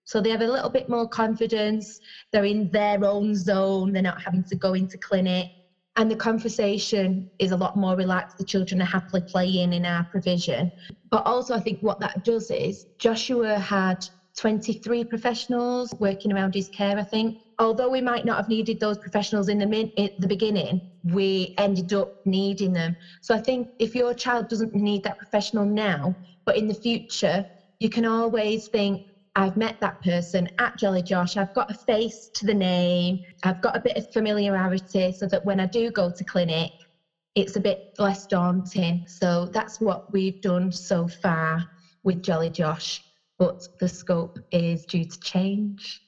So 0.03 0.21
they 0.21 0.29
have 0.29 0.41
a 0.41 0.47
little 0.47 0.69
bit 0.69 0.87
more 0.87 1.07
confidence. 1.07 1.99
They're 2.31 2.45
in 2.45 2.69
their 2.69 3.03
own 3.03 3.35
zone. 3.35 3.91
They're 3.91 4.03
not 4.03 4.21
having 4.23 4.43
to 4.49 4.55
go 4.57 4.73
into 4.73 4.99
clinic. 4.99 5.47
And 5.95 6.11
the 6.11 6.15
conversation 6.15 7.25
is 7.39 7.51
a 7.51 7.57
lot 7.57 7.75
more 7.75 7.95
relaxed. 7.95 8.37
The 8.37 8.43
children 8.43 8.81
are 8.81 8.85
happily 8.85 9.23
playing 9.31 9.73
in 9.73 9.85
our 9.85 10.05
provision. 10.11 10.71
But 11.09 11.25
also, 11.25 11.55
I 11.55 11.61
think 11.61 11.79
what 11.81 11.99
that 12.01 12.21
does 12.23 12.51
is 12.51 12.85
Joshua 12.99 13.57
had 13.57 13.97
23 14.37 15.05
professionals 15.05 15.89
working 15.97 16.33
around 16.33 16.53
his 16.53 16.67
care, 16.69 16.97
I 16.97 17.03
think. 17.03 17.35
Although 17.57 17.89
we 17.89 18.01
might 18.01 18.25
not 18.25 18.35
have 18.35 18.49
needed 18.49 18.79
those 18.81 18.97
professionals 18.97 19.47
in 19.47 19.57
the, 19.57 19.65
min- 19.65 19.89
the 19.95 20.27
beginning, 20.27 20.81
we 21.03 21.53
ended 21.57 21.93
up 21.93 22.09
needing 22.25 22.73
them. 22.73 22.97
So 23.21 23.33
I 23.33 23.39
think 23.39 23.69
if 23.79 23.95
your 23.95 24.13
child 24.13 24.49
doesn't 24.49 24.75
need 24.75 25.03
that 25.03 25.17
professional 25.17 25.65
now, 25.65 26.15
but 26.45 26.57
in 26.57 26.67
the 26.67 26.73
future, 26.75 27.45
you 27.79 27.89
can 27.89 28.05
always 28.05 28.67
think, 28.67 29.01
I've 29.37 29.57
met 29.57 29.75
that 29.81 29.99
person 30.01 30.47
at 30.59 30.75
Jolly 30.77 31.03
Josh. 31.03 31.35
I've 31.35 31.51
got 31.53 31.69
a 31.69 31.73
face 31.73 32.29
to 32.35 32.45
the 32.45 32.53
name. 32.53 33.19
I've 33.43 33.59
got 33.59 33.75
a 33.75 33.81
bit 33.81 33.97
of 33.97 34.07
familiarity 34.13 35.11
so 35.11 35.27
that 35.27 35.43
when 35.43 35.59
I 35.59 35.65
do 35.65 35.91
go 35.91 36.09
to 36.15 36.23
clinic, 36.23 36.71
it's 37.35 37.57
a 37.57 37.59
bit 37.59 37.79
less 37.99 38.25
daunting. 38.27 39.03
So 39.07 39.49
that's 39.51 39.81
what 39.81 40.03
we've 40.09 40.39
done 40.39 40.71
so 40.71 41.09
far 41.21 41.65
with 42.03 42.21
Jolly 42.21 42.49
Josh, 42.49 43.03
but 43.37 43.59
the 43.79 43.89
scope 43.89 44.37
is 44.51 44.85
due 44.85 45.03
to 45.03 45.19
change. 45.21 46.01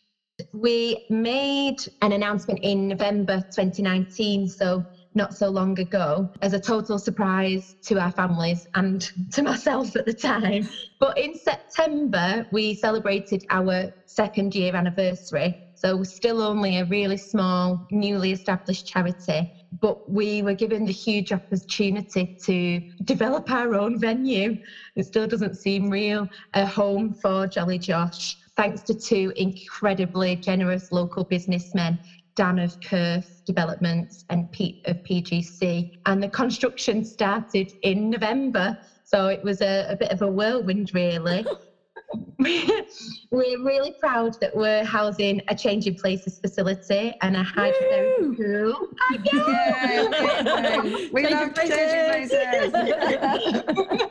We 0.53 0.97
made 1.09 1.77
an 2.01 2.13
announcement 2.13 2.59
in 2.63 2.87
November 2.87 3.41
2019. 3.53 4.47
So 4.47 4.85
not 5.17 5.33
so 5.33 5.49
long 5.49 5.77
ago 5.79 6.29
as 6.41 6.53
a 6.53 6.59
total 6.59 6.97
surprise 6.97 7.75
to 7.87 7.99
our 7.99 8.11
families 8.11 8.65
and 8.75 9.11
to 9.33 9.41
myself 9.43 9.93
at 9.97 10.05
the 10.05 10.13
time. 10.13 10.65
But 10.99 11.17
in 11.17 11.35
September, 11.35 12.45
we 12.51 12.73
celebrated 12.75 13.43
our 13.49 13.87
second 14.05 14.55
year 14.55 14.75
anniversary. 14.75 15.57
So 15.75 16.01
still 16.03 16.41
only 16.41 16.77
a 16.77 16.85
really 16.85 17.17
small, 17.17 17.79
newly 17.91 18.31
established 18.31 18.87
charity. 18.87 19.47
But 19.79 19.97
we 20.07 20.41
were 20.41 20.55
given 20.55 20.85
the 20.85 20.91
huge 20.91 21.31
opportunity 21.31 22.31
to 22.45 22.81
develop 23.03 23.51
our 23.51 23.75
own 23.75 23.99
venue. 23.99 24.55
It 24.95 25.05
still 25.05 25.27
doesn't 25.27 25.59
seem 25.59 25.89
real, 25.89 26.27
a 26.53 26.65
home 26.65 27.13
for 27.21 27.47
Jolly 27.47 27.77
Josh 27.77 28.37
thanks 28.57 28.81
to 28.81 28.95
two 28.95 29.31
incredibly 29.35 30.35
generous 30.35 30.91
local 30.91 31.23
businessmen 31.23 31.99
Dan 32.37 32.59
of 32.59 32.79
Curth 32.81 33.41
Developments 33.45 34.23
and 34.29 34.49
Pete 34.51 34.77
of 34.85 35.01
PGC. 35.03 35.89
And 36.05 36.21
the 36.21 36.29
construction 36.29 37.03
started 37.03 37.73
in 37.81 38.11
November. 38.11 38.77
So 39.03 39.27
it 39.27 39.43
was 39.43 39.61
a, 39.61 39.87
a 39.89 39.97
bit 39.97 40.11
of 40.11 40.21
a 40.21 40.29
whirlwind, 40.29 40.91
really. 40.93 41.45
we're 42.39 43.63
really 43.63 43.93
proud 43.99 44.33
that 44.39 44.55
we're 44.55 44.83
housing 44.83 45.41
a 45.49 45.55
changing 45.55 45.95
places 45.95 46.39
facility 46.41 47.13
and 47.21 47.35
a 47.35 47.43
hydrotherapy 47.43 48.37
pool. 48.37 48.75
we 51.11 51.27
love 51.27 51.53
changing 51.55 52.05
places. 52.05 52.71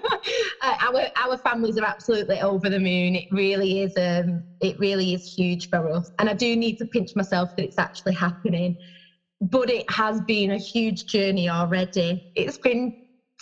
uh, 0.60 0.74
our 0.80 1.08
our 1.16 1.38
families 1.38 1.78
are 1.78 1.84
absolutely 1.84 2.40
over 2.40 2.68
the 2.68 2.80
moon. 2.80 3.14
It 3.16 3.24
really 3.30 3.82
is. 3.82 3.92
Um, 3.96 4.44
it 4.60 4.78
really 4.78 5.14
is 5.14 5.32
huge 5.36 5.68
for 5.70 5.90
us, 5.90 6.10
and 6.18 6.28
I 6.28 6.34
do 6.34 6.54
need 6.56 6.76
to 6.78 6.86
pinch 6.86 7.12
myself 7.16 7.50
that 7.56 7.64
it's 7.64 7.78
actually 7.78 8.14
happening. 8.14 8.76
But 9.40 9.70
it 9.70 9.84
has 9.90 10.20
been 10.20 10.50
a 10.50 10.58
huge 10.58 11.06
journey 11.06 11.48
already. 11.48 12.20
It's 12.34 12.58
been 12.58 12.92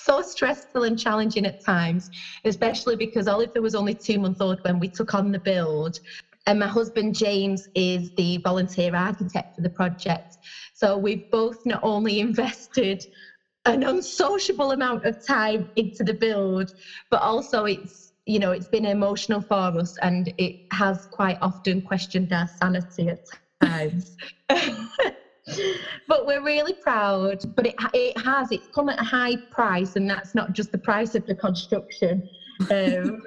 so 0.05 0.23
stressful 0.23 0.85
and 0.85 0.99
challenging 0.99 1.47
at 1.47 1.57
times, 1.65 2.11
especially 2.45 2.97
because 2.97 3.27
Oliver 3.27 3.61
was 3.61 3.75
only 3.75 3.95
two 3.95 4.19
months 4.19 4.41
old 4.41 4.59
when 4.63 4.79
we 4.79 4.89
took 4.89 5.15
on 5.15 5.33
the 5.33 5.39
build. 5.39 5.99
And 6.47 6.59
my 6.59 6.67
husband 6.67 7.15
James 7.15 7.67
is 7.75 8.11
the 8.17 8.39
volunteer 8.39 8.95
architect 8.95 9.49
for 9.55 9.63
the 9.63 9.71
project. 9.71 10.37
So 10.75 10.99
we've 10.99 11.23
both 11.31 11.57
not 11.65 11.81
only 11.83 12.21
invested 12.29 13.03
an 13.67 13.83
unsociable 13.83 14.73
amount 14.73 15.07
of 15.07 15.17
time 15.27 15.67
into 15.77 16.05
the 16.05 16.15
build, 16.15 16.71
but 17.11 17.23
also 17.23 17.65
it's 17.65 18.13
you 18.27 18.39
know 18.39 18.53
it's 18.53 18.69
been 18.69 18.87
emotional 18.87 19.43
for 19.43 19.79
us 19.79 19.95
and 20.03 20.33
it 20.39 20.57
has 20.73 21.07
quite 21.11 21.39
often 21.41 21.81
questioned 21.81 22.33
our 22.33 22.47
sanity 22.47 23.09
at 23.09 23.19
times. 23.63 24.17
but 26.09 26.27
we're 26.27 26.43
really 26.43 26.75
proud. 26.75 27.39
But 27.55 27.67
it 27.67 27.75
it 27.93 28.17
has 28.25 28.51
it's 28.51 28.69
come 28.75 28.89
at 28.89 29.01
a 29.01 29.05
high 29.05 29.37
price, 29.51 29.97
and 29.97 30.09
that's 30.09 30.35
not 30.35 30.53
just 30.53 30.73
the 30.73 30.79
price 30.79 31.15
of 31.15 31.25
the 31.27 31.35
construction. 31.35 32.23
Um, 32.71 33.23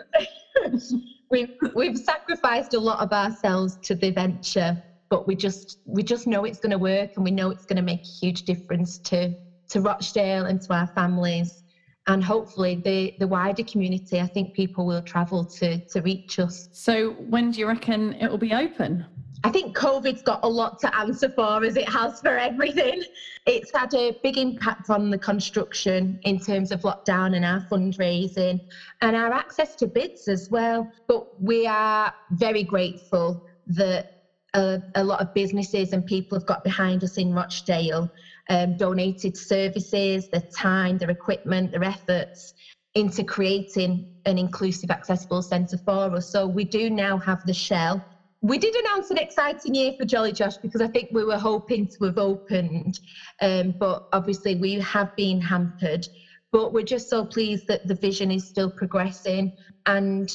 we've 1.32 1.50
we've 1.76 1.98
sacrificed 1.98 2.74
a 2.74 2.80
lot 2.80 3.00
of 3.00 3.12
ourselves 3.12 3.78
to 3.84 3.96
the 3.96 4.12
venture, 4.12 4.78
but 5.10 5.28
we 5.28 5.36
just 5.36 5.78
we 5.86 6.04
just 6.04 6.28
know 6.28 6.44
it's 6.44 6.60
going 6.60 6.72
to 6.72 6.78
work, 6.78 7.12
and 7.16 7.26
we 7.26 7.32
know 7.32 7.50
it's 7.50 7.66
going 7.66 7.78
to 7.78 7.82
make 7.82 8.02
a 8.02 8.26
huge 8.26 8.44
difference 8.44 9.00
to 9.00 9.34
to 9.70 9.82
Rochdale 9.82 10.46
and 10.46 10.62
to 10.62 10.74
our 10.74 10.88
families. 10.88 11.64
And 12.10 12.24
hopefully 12.24 12.80
the, 12.86 13.14
the 13.18 13.28
wider 13.28 13.64
community, 13.64 14.22
I 14.22 14.28
think 14.28 14.54
people 14.54 14.86
will 14.86 15.02
travel 15.02 15.44
to 15.60 15.78
to 15.78 16.02
reach 16.02 16.40
us. 16.40 16.70
So 16.72 17.12
when 17.12 17.52
do 17.52 17.60
you 17.60 17.68
reckon 17.68 18.14
it 18.14 18.30
will 18.30 18.38
be 18.38 18.54
open? 18.54 19.06
I 19.44 19.52
think 19.52 19.76
COVID's 19.76 20.22
got 20.24 20.40
a 20.44 20.50
lot 20.50 20.80
to 20.80 20.96
answer 20.96 21.30
for, 21.36 21.64
as 21.64 21.76
it 21.76 21.88
has 21.90 22.20
for 22.20 22.38
everything. 22.38 23.02
It's 23.46 23.70
had 23.74 23.94
a 23.94 24.14
big 24.24 24.38
impact 24.38 24.90
on 24.90 25.10
the 25.10 25.20
construction 25.20 26.18
in 26.24 26.40
terms 26.40 26.72
of 26.72 26.82
lockdown 26.82 27.36
and 27.36 27.46
our 27.46 27.62
fundraising 27.72 28.60
and 29.02 29.16
our 29.16 29.32
access 29.32 29.76
to 29.76 29.88
bids 29.88 30.28
as 30.28 30.48
well. 30.50 30.88
But 31.08 31.24
we 31.40 31.68
are 31.68 32.12
very 32.32 32.64
grateful 32.64 33.40
that 33.68 34.06
a, 34.54 34.80
a 34.96 35.04
lot 35.04 35.22
of 35.22 35.32
businesses 35.34 35.94
and 35.94 36.06
people 36.06 36.38
have 36.38 36.46
got 36.46 36.64
behind 36.64 37.04
us 37.04 37.18
in 37.18 37.32
Rochdale, 37.32 38.10
um, 38.50 38.76
donated 38.76 39.38
services, 39.38 40.28
their 40.32 40.42
time, 40.58 40.98
their 40.98 41.12
equipment, 41.12 41.72
their 41.72 41.84
efforts 41.84 42.54
into 42.96 43.24
creating 43.24 44.08
an 44.26 44.38
inclusive, 44.38 44.90
accessible 44.90 45.44
centre 45.44 45.78
for 45.86 46.16
us. 46.16 46.32
So 46.32 46.48
we 46.48 46.66
do 46.66 46.90
now 46.90 47.20
have 47.20 47.40
the 47.46 47.54
shell 47.54 48.04
we 48.42 48.58
did 48.58 48.76
announce 48.76 49.10
an 49.10 49.18
exciting 49.18 49.74
year 49.74 49.92
for 49.98 50.06
Jolly 50.06 50.32
Josh 50.32 50.58
because 50.62 50.82
I 50.82 50.88
think 50.88 51.10
we 51.12 51.24
were 51.24 51.38
hoping 51.38 51.88
to 51.88 52.06
have 52.06 52.18
opened, 52.18 53.00
um, 53.42 53.74
but 53.80 54.02
obviously 54.12 54.56
we 54.56 54.76
have 54.76 55.10
been 55.16 55.42
hampered. 55.42 56.08
But 56.52 56.72
we're 56.72 56.84
just 56.84 57.10
so 57.10 57.26
pleased 57.26 57.66
that 57.68 57.82
the 57.84 57.96
vision 57.96 58.32
is 58.32 58.46
still 58.48 58.72
progressing, 58.78 59.52
and 59.86 60.30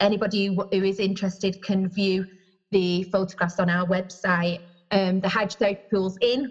anybody 0.00 0.46
who 0.46 0.64
is 0.70 1.00
interested 1.00 1.60
can 1.62 1.88
view 1.88 2.24
the 2.70 3.04
photographs 3.10 3.58
on 3.58 3.68
our 3.68 3.86
website. 3.86 4.58
Um, 4.90 5.20
the 5.20 5.28
hydrotherapy 5.28 5.78
pool's 5.92 6.16
in, 6.20 6.46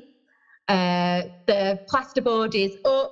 uh, 0.67 1.23
the 1.47 1.79
plasterboard 1.91 2.55
is 2.55 2.75
up, 2.85 3.11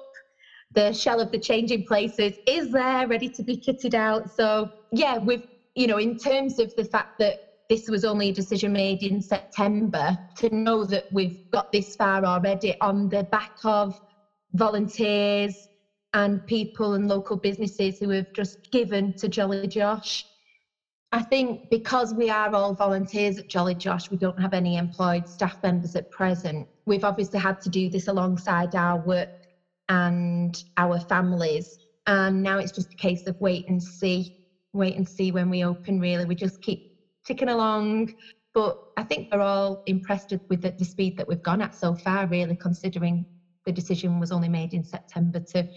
the 0.73 0.93
shell 0.93 1.19
of 1.19 1.29
the 1.31 1.39
changing 1.39 1.83
places 1.87 2.39
is 2.45 2.71
there, 2.71 3.07
ready 3.07 3.29
to 3.35 3.43
be 3.43 3.57
kitted 3.57 3.93
out. 3.93 4.23
So 4.29 4.69
yeah, 4.91 5.17
we've 5.21 5.43
you 5.75 5.87
know 5.87 5.97
in 5.97 6.15
terms 6.15 6.59
of 6.59 6.71
the 6.77 6.85
fact 6.85 7.09
that 7.19 7.37
this 7.69 7.87
was 7.87 8.03
only 8.03 8.29
a 8.29 8.33
decision 8.33 8.73
made 8.73 9.03
in 9.03 9.21
September, 9.21 10.17
to 10.37 10.53
know 10.53 10.83
that 10.85 11.05
we've 11.11 11.37
got 11.51 11.71
this 11.71 11.95
far 11.95 12.25
already 12.25 12.73
on 12.81 13.07
the 13.09 13.23
back 13.31 13.51
of 13.63 13.93
volunteers, 14.53 15.69
and 16.13 16.43
people 16.47 16.93
and 16.93 17.07
local 17.07 17.37
businesses 17.37 17.99
who 17.99 18.09
have 18.09 18.25
just 18.33 18.57
given 18.71 19.13
to 19.13 19.29
Jolly 19.29 19.67
Josh. 19.67 20.25
I 21.11 21.21
think 21.23 21.61
because 21.69 22.13
we 22.13 22.29
are 22.29 22.53
all 22.53 22.73
volunteers 22.73 23.37
at 23.37 23.47
Jolly 23.47 23.75
Josh, 23.75 24.09
we 24.09 24.17
don't 24.17 24.39
have 24.39 24.53
any 24.53 24.77
employed 24.77 25.27
staff 25.27 25.57
members 25.63 25.95
at 25.95 26.09
present. 26.11 26.67
We've 26.85 27.03
obviously 27.03 27.39
had 27.39 27.59
to 27.61 27.69
do 27.69 27.89
this 27.89 28.07
alongside 28.07 28.75
our 28.75 28.97
work 28.97 29.29
and 29.87 30.55
our 30.77 30.99
families. 30.99 31.77
And 32.05 32.43
now 32.43 32.57
it's 32.59 32.71
just 32.71 32.93
a 32.93 33.01
case 33.01 33.25
of 33.27 33.35
wait 33.39 33.65
and 33.67 33.81
see, 33.81 34.31
wait 34.73 34.95
and 34.95 35.07
see 35.07 35.31
when 35.31 35.49
we 35.49 35.63
open, 35.63 35.99
really. 35.99 36.25
We 36.25 36.35
just 36.35 36.61
keep 36.61 36.81
ticking 37.29 37.49
along. 37.49 38.13
But 38.53 38.79
I 38.97 39.03
think 39.03 39.29
we're 39.31 39.41
all 39.41 39.83
impressed 39.85 40.33
with 40.49 40.61
the, 40.63 40.71
the 40.71 40.83
speed 40.83 41.15
that 41.17 41.27
we've 41.27 41.43
gone 41.43 41.61
at 41.61 41.75
so 41.75 41.95
far, 41.95 42.25
really, 42.27 42.55
considering 42.55 43.25
the 43.65 43.71
decision 43.71 44.19
was 44.19 44.31
only 44.31 44.49
made 44.49 44.73
in 44.73 44.83
September 44.83 45.39
to 45.51 45.67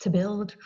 to 0.00 0.10
build. 0.10 0.56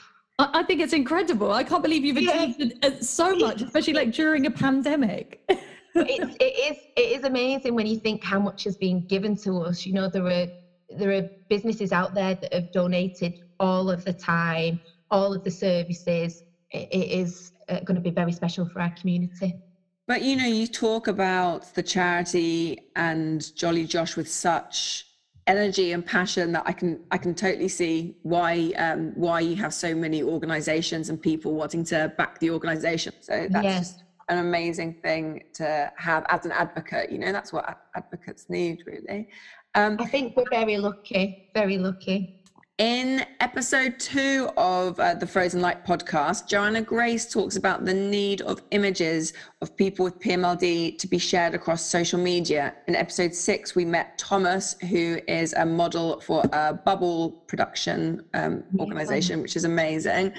I, 0.40 0.62
think 0.62 0.80
it's 0.80 0.92
incredible. 0.92 1.50
I 1.50 1.64
can't 1.64 1.82
believe 1.82 2.04
you've 2.04 2.16
achieved 2.16 2.74
yeah. 2.82 3.00
so 3.00 3.34
much, 3.36 3.60
especially 3.60 3.94
like 3.94 4.12
during 4.12 4.46
a 4.46 4.50
pandemic. 4.50 5.40
it's, 5.48 6.36
it 6.38 6.54
is 6.70 6.78
it 6.96 7.08
is 7.18 7.24
amazing 7.24 7.74
when 7.74 7.86
you 7.86 7.98
think 7.98 8.22
how 8.22 8.38
much 8.38 8.62
has 8.64 8.76
been 8.76 9.04
given 9.06 9.34
to 9.44 9.58
us. 9.62 9.84
You 9.86 9.94
know, 9.94 10.08
there 10.08 10.26
are 10.26 10.46
there 10.96 11.12
are 11.18 11.28
businesses 11.48 11.90
out 11.92 12.14
there 12.14 12.34
that 12.34 12.52
have 12.52 12.70
donated 12.72 13.40
all 13.58 13.90
of 13.90 14.04
the 14.04 14.12
time, 14.12 14.80
all 15.10 15.34
of 15.34 15.42
the 15.42 15.50
services. 15.50 16.42
it, 16.70 16.88
it 16.92 17.08
is 17.22 17.52
uh, 17.68 17.80
going 17.80 17.96
to 17.96 18.06
be 18.08 18.10
very 18.10 18.32
special 18.32 18.68
for 18.68 18.80
our 18.80 18.94
community. 19.00 19.54
But 20.08 20.22
you 20.22 20.36
know, 20.36 20.46
you 20.46 20.66
talk 20.66 21.06
about 21.06 21.74
the 21.74 21.82
charity 21.82 22.80
and 22.96 23.54
Jolly 23.54 23.84
Josh 23.84 24.16
with 24.16 24.28
such 24.28 25.06
energy 25.46 25.92
and 25.92 26.04
passion 26.04 26.50
that 26.52 26.62
I 26.64 26.72
can 26.72 27.04
I 27.10 27.18
can 27.18 27.34
totally 27.34 27.68
see 27.68 28.16
why 28.22 28.72
um, 28.78 29.12
why 29.16 29.40
you 29.40 29.54
have 29.56 29.74
so 29.74 29.94
many 29.94 30.22
organisations 30.22 31.10
and 31.10 31.20
people 31.20 31.52
wanting 31.52 31.84
to 31.84 32.10
back 32.16 32.40
the 32.40 32.50
organisation. 32.50 33.12
So 33.20 33.48
that's 33.50 33.64
yes. 33.64 33.78
just 33.78 34.04
an 34.30 34.38
amazing 34.38 34.94
thing 35.02 35.44
to 35.54 35.92
have 35.98 36.24
as 36.30 36.46
an 36.46 36.52
advocate. 36.52 37.12
You 37.12 37.18
know, 37.18 37.30
that's 37.30 37.52
what 37.52 37.78
advocates 37.94 38.46
need, 38.48 38.84
really. 38.86 39.28
Um, 39.74 39.98
I 40.00 40.06
think 40.06 40.34
we're 40.38 40.48
very 40.50 40.78
lucky, 40.78 41.50
very 41.52 41.76
lucky. 41.76 42.37
In 42.78 43.26
episode 43.40 43.98
two 43.98 44.48
of 44.56 45.00
uh, 45.00 45.14
the 45.14 45.26
Frozen 45.26 45.60
Light 45.60 45.84
podcast, 45.84 46.46
Joanna 46.46 46.80
Grace 46.80 47.28
talks 47.28 47.56
about 47.56 47.84
the 47.84 47.92
need 47.92 48.40
of 48.42 48.62
images 48.70 49.32
of 49.60 49.76
people 49.76 50.04
with 50.04 50.20
PMLD 50.20 50.96
to 50.96 51.06
be 51.08 51.18
shared 51.18 51.54
across 51.54 51.84
social 51.84 52.20
media. 52.20 52.76
In 52.86 52.94
episode 52.94 53.34
six, 53.34 53.74
we 53.74 53.84
met 53.84 54.16
Thomas, 54.16 54.76
who 54.88 55.18
is 55.26 55.54
a 55.54 55.66
model 55.66 56.20
for 56.20 56.44
a 56.52 56.72
bubble 56.72 57.30
production 57.48 58.24
um, 58.34 58.62
organization, 58.78 59.42
which 59.42 59.56
is 59.56 59.64
amazing. 59.64 60.32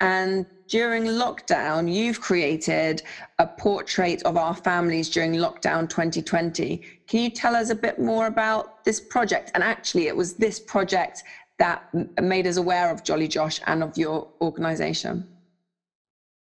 And 0.00 0.46
during 0.66 1.04
lockdown, 1.04 1.92
you've 1.92 2.20
created 2.20 3.02
a 3.38 3.46
portrait 3.46 4.20
of 4.24 4.36
our 4.36 4.54
families 4.56 5.08
during 5.08 5.34
lockdown 5.34 5.88
2020. 5.88 6.82
Can 7.06 7.20
you 7.20 7.30
tell 7.30 7.54
us 7.54 7.70
a 7.70 7.74
bit 7.76 8.00
more 8.00 8.26
about 8.26 8.84
this 8.84 9.00
project? 9.00 9.52
And 9.54 9.62
actually, 9.62 10.08
it 10.08 10.16
was 10.16 10.34
this 10.34 10.58
project 10.58 11.22
that 11.58 11.82
made 12.20 12.46
us 12.46 12.56
aware 12.56 12.90
of 12.90 13.02
Jolly 13.04 13.28
Josh 13.28 13.60
and 13.66 13.82
of 13.82 13.96
your 13.96 14.26
organization? 14.40 15.26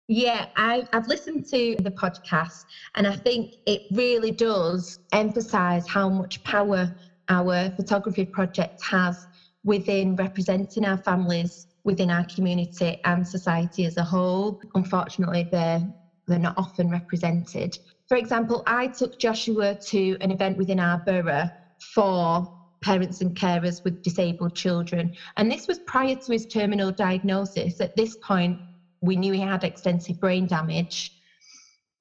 Yeah, 0.07 0.45
I, 0.57 0.83
have 0.91 1.07
listened 1.07 1.45
to 1.51 1.75
the 1.79 1.91
podcast 1.91 2.65
and 2.95 3.07
I 3.07 3.15
think 3.17 3.53
it 3.65 3.83
really 3.91 4.31
does 4.31 4.99
emphasize 5.13 5.85
how 5.87 6.09
much 6.09 6.41
power 6.43 6.89
our 7.29 7.71
photography 7.77 8.25
project 8.25 8.73
has 8.81 9.27
within 9.63 10.15
representing 10.15 10.85
our 10.85 10.97
families 10.97 11.67
within 11.83 12.11
our 12.11 12.25
community 12.33 12.97
and 13.03 13.27
society 13.27 13.85
as 13.85 13.97
a 13.97 14.03
whole. 14.03 14.57
Unfortunately, 14.75 15.47
they're, 15.51 15.81
they're 16.27 16.39
not 16.39 16.53
often 16.57 16.89
represented. 16.89 17.73
For 18.07 18.17
example, 18.17 18.63
I 18.67 18.87
took 18.87 19.17
Joshua 19.17 19.77
to 19.87 20.17
an 20.21 20.31
event 20.31 20.57
within 20.57 20.79
our 20.79 20.99
borough 20.99 21.47
for 21.93 22.45
parents 22.81 23.21
and 23.21 23.35
carers 23.35 23.83
with 23.83 24.01
disabled 24.01 24.55
children. 24.55 25.11
And 25.37 25.51
this 25.51 25.67
was 25.67 25.79
prior 25.79 26.15
to 26.15 26.31
his 26.31 26.45
terminal 26.45 26.91
diagnosis. 26.91 27.79
At 27.79 27.95
this 27.95 28.15
point, 28.17 28.59
we 29.01 29.15
knew 29.15 29.33
he 29.33 29.39
had 29.39 29.63
extensive 29.63 30.19
brain 30.19 30.47
damage. 30.47 31.11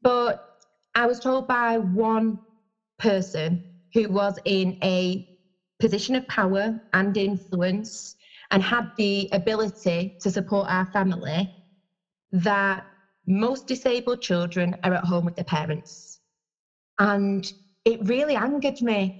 But 0.02 0.38
I 0.94 1.06
was 1.06 1.18
told 1.18 1.46
by 1.46 1.78
one 1.78 2.38
person 2.98 3.60
who 3.94 4.08
was 4.08 4.38
in 4.44 4.76
a 4.82 5.22
position 5.80 6.14
of 6.14 6.26
power 6.28 6.74
and 6.92 7.16
influence 7.16 8.14
and 8.50 8.62
had 8.62 8.86
the 8.96 9.28
ability 9.32 10.12
to 10.20 10.30
support 10.30 10.68
our 10.68 10.86
family 10.86 11.50
that 12.32 12.84
most 13.26 13.66
disabled 13.66 14.20
children 14.20 14.74
are 14.82 14.94
at 14.94 15.04
home 15.04 15.24
with 15.24 15.34
their 15.36 15.44
parents. 15.44 16.20
And 16.98 17.50
it 17.84 18.00
really 18.06 18.36
angered 18.36 18.80
me. 18.82 19.14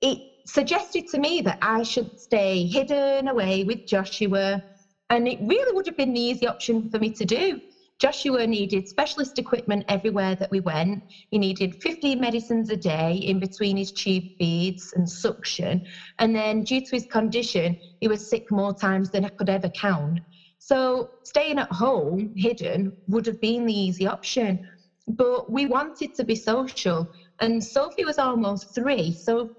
It 0.00 0.18
suggested 0.46 1.06
to 1.08 1.18
me 1.18 1.40
that 1.42 1.58
I 1.62 1.82
should 1.82 2.18
stay 2.18 2.66
hidden 2.66 3.28
away 3.28 3.64
with 3.64 3.86
Joshua, 3.86 4.62
and 5.10 5.28
it 5.28 5.38
really 5.40 5.72
would 5.74 5.86
have 5.86 5.96
been 5.96 6.12
the 6.12 6.20
easy 6.20 6.46
option 6.46 6.88
for 6.90 6.98
me 6.98 7.10
to 7.12 7.24
do. 7.24 7.60
Joshua 8.00 8.46
needed 8.46 8.88
specialist 8.88 9.38
equipment 9.38 9.84
everywhere 9.88 10.34
that 10.34 10.50
we 10.50 10.60
went. 10.60 11.02
He 11.30 11.38
needed 11.38 11.74
15 11.80 12.20
medicines 12.20 12.68
a 12.68 12.76
day 12.76 13.14
in 13.14 13.38
between 13.38 13.76
his 13.76 13.92
tube 13.92 14.24
feeds 14.36 14.92
and 14.94 15.08
suction. 15.08 15.82
And 16.18 16.34
then, 16.34 16.62
due 16.64 16.80
to 16.80 16.90
his 16.90 17.06
condition, 17.06 17.76
he 18.00 18.08
was 18.08 18.28
sick 18.28 18.50
more 18.50 18.74
times 18.74 19.10
than 19.10 19.24
I 19.24 19.30
could 19.38 19.48
ever 19.48 19.68
count. 19.70 20.18
So, 20.58 21.10
staying 21.24 21.58
at 21.58 21.70
home, 21.70 22.32
hidden, 22.36 22.92
would 23.06 23.26
have 23.26 23.40
been 23.40 23.64
the 23.66 23.74
easy 23.78 24.06
option. 24.06 24.60
But 25.06 25.50
we 25.50 25.66
wanted 25.66 26.14
to 26.14 26.24
be 26.24 26.34
social. 26.36 27.08
And 27.40 27.62
Sophie 27.62 28.04
was 28.04 28.18
almost 28.18 28.74
three. 28.74 29.12
So, 29.12 29.50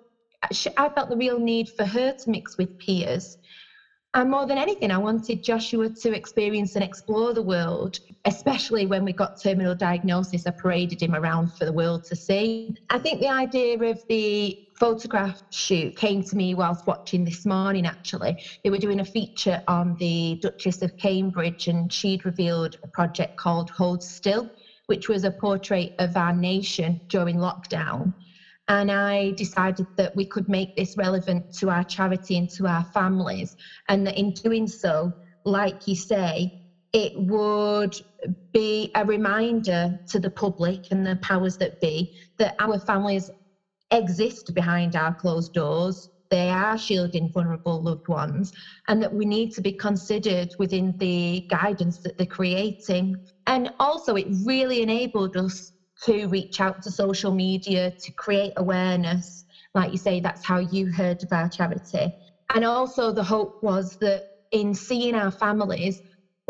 I 0.77 0.89
felt 0.89 1.09
the 1.09 1.17
real 1.17 1.39
need 1.39 1.69
for 1.69 1.85
her 1.85 2.13
to 2.13 2.29
mix 2.29 2.57
with 2.57 2.69
peers. 2.79 3.37
And 4.15 4.31
more 4.31 4.45
than 4.45 4.57
anything, 4.57 4.91
I 4.91 4.97
wanted 4.97 5.43
Joshua 5.43 5.89
to 6.01 6.13
experience 6.13 6.75
and 6.75 6.83
explore 6.83 7.33
the 7.33 7.41
world, 7.41 7.97
especially 8.23 8.85
when 8.85 9.03
we 9.03 9.11
got 9.11 9.33
terminal 9.43 9.75
diagnosis. 9.75 10.47
I 10.47 10.51
paraded 10.51 11.01
him 11.01 11.13
around 11.13 11.51
for 11.51 11.65
the 11.65 11.73
world 11.73 12.05
to 12.05 12.15
see. 12.15 12.73
I 12.89 12.97
think 12.97 13.19
the 13.19 13.27
idea 13.27 13.77
of 13.77 13.99
the 14.07 14.57
photograph 14.79 15.37
shoot 15.51 15.97
came 15.97 16.21
to 16.23 16.35
me 16.37 16.53
whilst 16.53 16.87
watching 16.87 17.25
this 17.25 17.45
morning, 17.45 17.85
actually. 17.85 18.37
They 18.63 18.69
were 18.69 18.77
doing 18.77 19.01
a 19.01 19.05
feature 19.05 19.59
on 19.67 19.95
the 19.99 20.37
Duchess 20.41 20.81
of 20.81 20.95
Cambridge, 20.95 21.67
and 21.67 21.91
she'd 21.91 22.23
revealed 22.23 22.75
a 22.83 22.87
project 22.87 23.35
called 23.35 23.69
Hold 23.75 24.01
Still, 24.01 24.49
which 24.85 25.09
was 25.09 25.25
a 25.25 25.31
portrait 25.31 25.91
of 25.99 26.15
our 26.15 26.31
nation 26.31 27.01
during 27.09 27.35
lockdown. 27.35 28.13
And 28.67 28.91
I 28.91 29.33
decided 29.37 29.87
that 29.97 30.11
we 30.15 30.25
could 30.25 30.47
make 30.47 30.69
this 30.75 30.93
relevant 30.97 31.45
to 31.59 31.69
our 31.69 31.83
charity 31.83 32.37
and 32.37 32.49
to 32.57 32.67
our 32.67 32.83
families. 32.93 33.55
And 33.89 34.07
that 34.07 34.17
in 34.17 34.31
doing 34.43 34.67
so, 34.67 35.13
like 35.45 35.75
you 35.85 35.95
say, 35.95 36.49
it 36.93 37.11
would 37.15 37.93
be 38.53 38.89
a 38.95 39.05
reminder 39.05 39.89
to 40.09 40.19
the 40.19 40.31
public 40.31 40.79
and 40.91 41.05
the 41.05 41.17
powers 41.21 41.57
that 41.57 41.73
be 41.81 42.09
that 42.39 42.55
our 42.59 42.79
families 42.79 43.29
exist 43.91 44.51
behind 44.53 44.95
our 44.95 45.13
closed 45.19 45.51
doors. 45.53 46.09
They 46.31 46.49
are 46.49 46.77
shielding 46.77 47.29
vulnerable 47.33 47.81
loved 47.83 48.07
ones, 48.07 48.51
and 48.87 49.01
that 49.01 49.13
we 49.13 49.25
need 49.25 49.51
to 49.53 49.61
be 49.61 49.73
considered 49.73 50.49
within 50.57 50.95
the 50.99 51.43
guidance 51.49 51.99
that 52.03 52.13
they're 52.17 52.25
creating. 52.27 53.15
And 53.45 53.69
also, 53.79 54.15
it 54.15 54.27
really 54.45 54.81
enabled 54.81 55.35
us 55.37 55.71
to 56.03 56.27
reach 56.27 56.59
out 56.59 56.81
to 56.83 56.91
social 56.91 57.31
media 57.31 57.91
to 58.03 58.11
create 58.13 58.53
awareness. 58.57 59.45
Like 59.73 59.91
you 59.91 59.97
say, 59.97 60.19
that's 60.19 60.45
how 60.45 60.59
you 60.59 60.91
heard 60.91 61.23
of 61.23 61.31
our 61.31 61.49
charity. 61.49 62.13
And 62.53 62.63
also, 62.63 63.11
the 63.11 63.23
hope 63.23 63.53
was 63.61 63.97
that 64.01 64.23
in 64.51 64.73
seeing 64.73 65.15
our 65.15 65.31
families, 65.31 66.01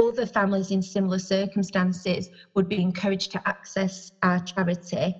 other 0.01 0.25
families 0.25 0.71
in 0.71 0.81
similar 0.81 1.19
circumstances 1.19 2.29
would 2.53 2.67
be 2.67 2.81
encouraged 2.81 3.31
to 3.31 3.41
access 3.45 4.12
our 4.21 4.39
charity 4.39 5.15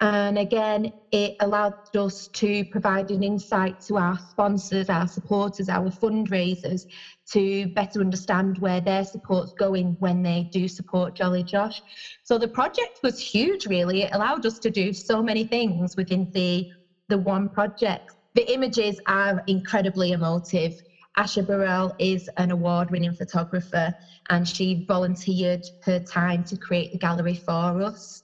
and 0.00 0.36
again, 0.36 0.90
it 1.10 1.34
allowed 1.40 1.74
us 1.96 2.28
to 2.34 2.64
provide 2.66 3.10
an 3.10 3.22
insight 3.22 3.76
to 3.86 3.96
our 3.96 4.18
sponsors, 4.18 4.90
our 4.90 5.08
supporters, 5.08 5.70
our 5.70 5.90
fundraisers 5.90 6.84
to 7.32 7.68
better 7.68 8.00
understand 8.00 8.58
where 8.58 8.80
their 8.80 9.04
support's 9.04 9.52
going 9.54 9.96
when 9.98 10.22
they 10.22 10.46
do 10.52 10.68
support 10.68 11.14
Jolly 11.14 11.42
Josh. 11.44 11.82
So 12.24 12.36
the 12.36 12.48
project 12.48 13.00
was 13.02 13.18
huge, 13.18 13.66
really. 13.66 14.02
It 14.02 14.10
allowed 14.12 14.44
us 14.44 14.58
to 14.60 14.70
do 14.70 14.92
so 14.92 15.22
many 15.22 15.44
things 15.44 15.94
within 15.96 16.28
the, 16.34 16.66
the 17.08 17.18
one 17.18 17.48
project. 17.48 18.04
The 18.34 18.52
images 18.52 19.00
are 19.06 19.42
incredibly 19.46 20.12
emotive. 20.12 20.74
Asha 21.16 21.46
Burrell 21.46 21.94
is 21.98 22.28
an 22.36 22.50
award 22.50 22.90
winning 22.90 23.14
photographer 23.14 23.94
and 24.28 24.46
she 24.46 24.82
volunteered 24.86 25.62
her 25.84 26.00
time 26.00 26.44
to 26.44 26.58
create 26.58 26.90
the 26.92 26.98
gallery 26.98 27.36
for 27.36 27.80
us. 27.80 28.22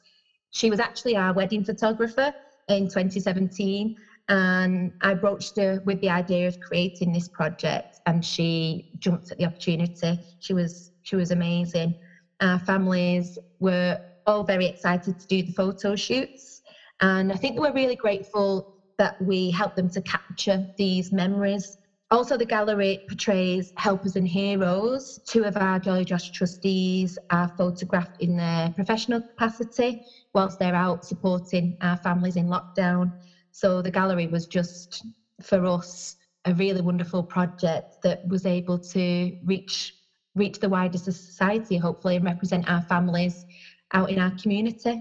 She 0.53 0.71
was 0.71 0.81
actually 0.81 1.17
our 1.17 1.35
wedding 1.35 1.65
photographer 1.65 2.33
in 2.69 2.85
2017. 2.89 3.93
And 4.29 4.93
I 5.01 5.15
broached 5.15 5.59
her 5.59 5.81
with 5.85 6.01
the 6.01 6.11
idea 6.11 6.47
of 6.49 6.59
creating 6.61 7.13
this 7.13 7.29
project, 7.29 7.89
and 8.07 8.25
she 8.25 8.85
jumped 8.99 9.33
at 9.33 9.39
the 9.39 9.47
opportunity. 9.47 10.19
She 10.39 10.55
was 10.55 10.91
she 11.03 11.17
was 11.17 11.33
amazing. 11.33 11.97
Our 12.41 12.61
families 12.61 13.37
were 13.61 13.99
all 14.27 14.45
very 14.45 14.67
excited 14.67 15.19
to 15.19 15.27
do 15.29 15.43
the 15.43 15.53
photo 15.53 15.97
shoots, 15.97 16.63
and 17.01 17.33
I 17.33 17.37
think 17.37 17.57
they 17.57 17.61
were 17.61 17.73
really 17.73 17.97
grateful 17.97 18.65
that 18.99 19.15
we 19.21 19.51
helped 19.51 19.77
them 19.77 19.91
to 19.91 20.03
capture 20.03 20.61
these 20.79 21.11
memories. 21.13 21.77
Also, 22.13 22.37
the 22.37 22.45
gallery 22.45 23.01
portrays 23.09 23.73
helpers 23.79 24.17
and 24.17 24.29
heroes. 24.29 25.19
Two 25.27 25.45
of 25.45 25.57
our 25.57 25.79
Jolly 25.79 26.05
Josh 26.05 26.31
trustees 26.31 27.17
are 27.31 27.49
photographed 27.57 28.17
in 28.21 28.37
their 28.37 28.71
professional 28.73 29.23
capacity 29.23 29.99
whilst 30.35 30.59
they're 30.59 30.75
out 30.75 31.03
supporting 31.07 31.75
our 31.81 31.97
families 31.97 32.37
in 32.37 32.49
lockdown. 32.49 33.13
So 33.53 33.81
the 33.81 33.91
gallery 33.91 34.27
was 34.27 34.47
just 34.47 35.03
for 35.43 35.65
us 35.65 36.15
a 36.45 36.53
really 36.53 36.83
wonderful 36.83 37.25
project 37.25 37.87
that 38.03 38.21
was 38.23 38.45
able 38.45 38.79
to 38.93 39.35
reach 39.43 39.95
reach 40.35 40.59
the 40.61 40.69
wider 40.69 40.99
society 40.99 41.79
hopefully 41.79 42.17
and 42.17 42.27
represent 42.27 42.71
our 42.71 42.83
families 42.83 43.47
out 43.95 44.11
in 44.11 44.19
our 44.19 44.33
community. 44.43 45.01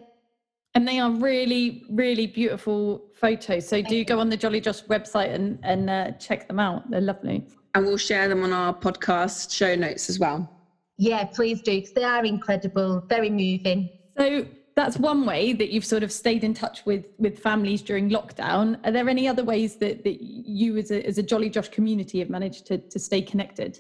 And 0.74 0.88
they 0.88 1.00
are 1.00 1.12
really, 1.12 1.84
really 1.90 2.28
beautiful 2.28 3.10
photos. 3.14 3.68
So 3.68 3.82
do 3.82 4.04
go 4.06 4.20
on 4.20 4.30
the 4.30 4.38
Jolly 4.38 4.62
Josh 4.62 4.84
website 4.84 5.34
and, 5.34 5.60
and 5.64 5.90
uh, 5.90 6.12
check 6.12 6.48
them 6.48 6.60
out. 6.60 6.90
They're 6.90 7.02
lovely. 7.02 7.46
And 7.76 7.86
we'll 7.86 7.98
share 7.98 8.30
them 8.30 8.44
on 8.44 8.54
our 8.54 8.74
podcast 8.74 9.52
show 9.52 9.76
notes 9.76 10.10
as 10.10 10.18
well. 10.18 10.50
Yeah, 10.98 11.26
please 11.26 11.62
do, 11.62 11.76
because 11.80 11.94
they 11.94 12.04
are 12.04 12.24
incredible, 12.24 13.04
very 13.10 13.30
moving. 13.30 13.90
So 14.18 14.46
that's 14.76 14.98
one 14.98 15.26
way 15.26 15.52
that 15.54 15.72
you've 15.72 15.86
sort 15.86 16.04
of 16.04 16.12
stayed 16.12 16.44
in 16.44 16.54
touch 16.54 16.86
with 16.86 17.06
with 17.18 17.40
families 17.40 17.82
during 17.82 18.10
lockdown. 18.10 18.80
Are 18.86 18.92
there 18.92 19.10
any 19.10 19.28
other 19.28 19.44
ways 19.44 19.76
that, 19.78 20.04
that 20.04 20.22
you 20.22 20.78
as 20.78 20.92
a, 20.92 21.06
as 21.06 21.18
a 21.18 21.24
Jolly 21.24 21.50
Josh 21.50 21.70
community 21.70 22.20
have 22.20 22.30
managed 22.30 22.66
to, 22.68 22.78
to 22.78 23.00
stay 23.00 23.22
connected? 23.22 23.80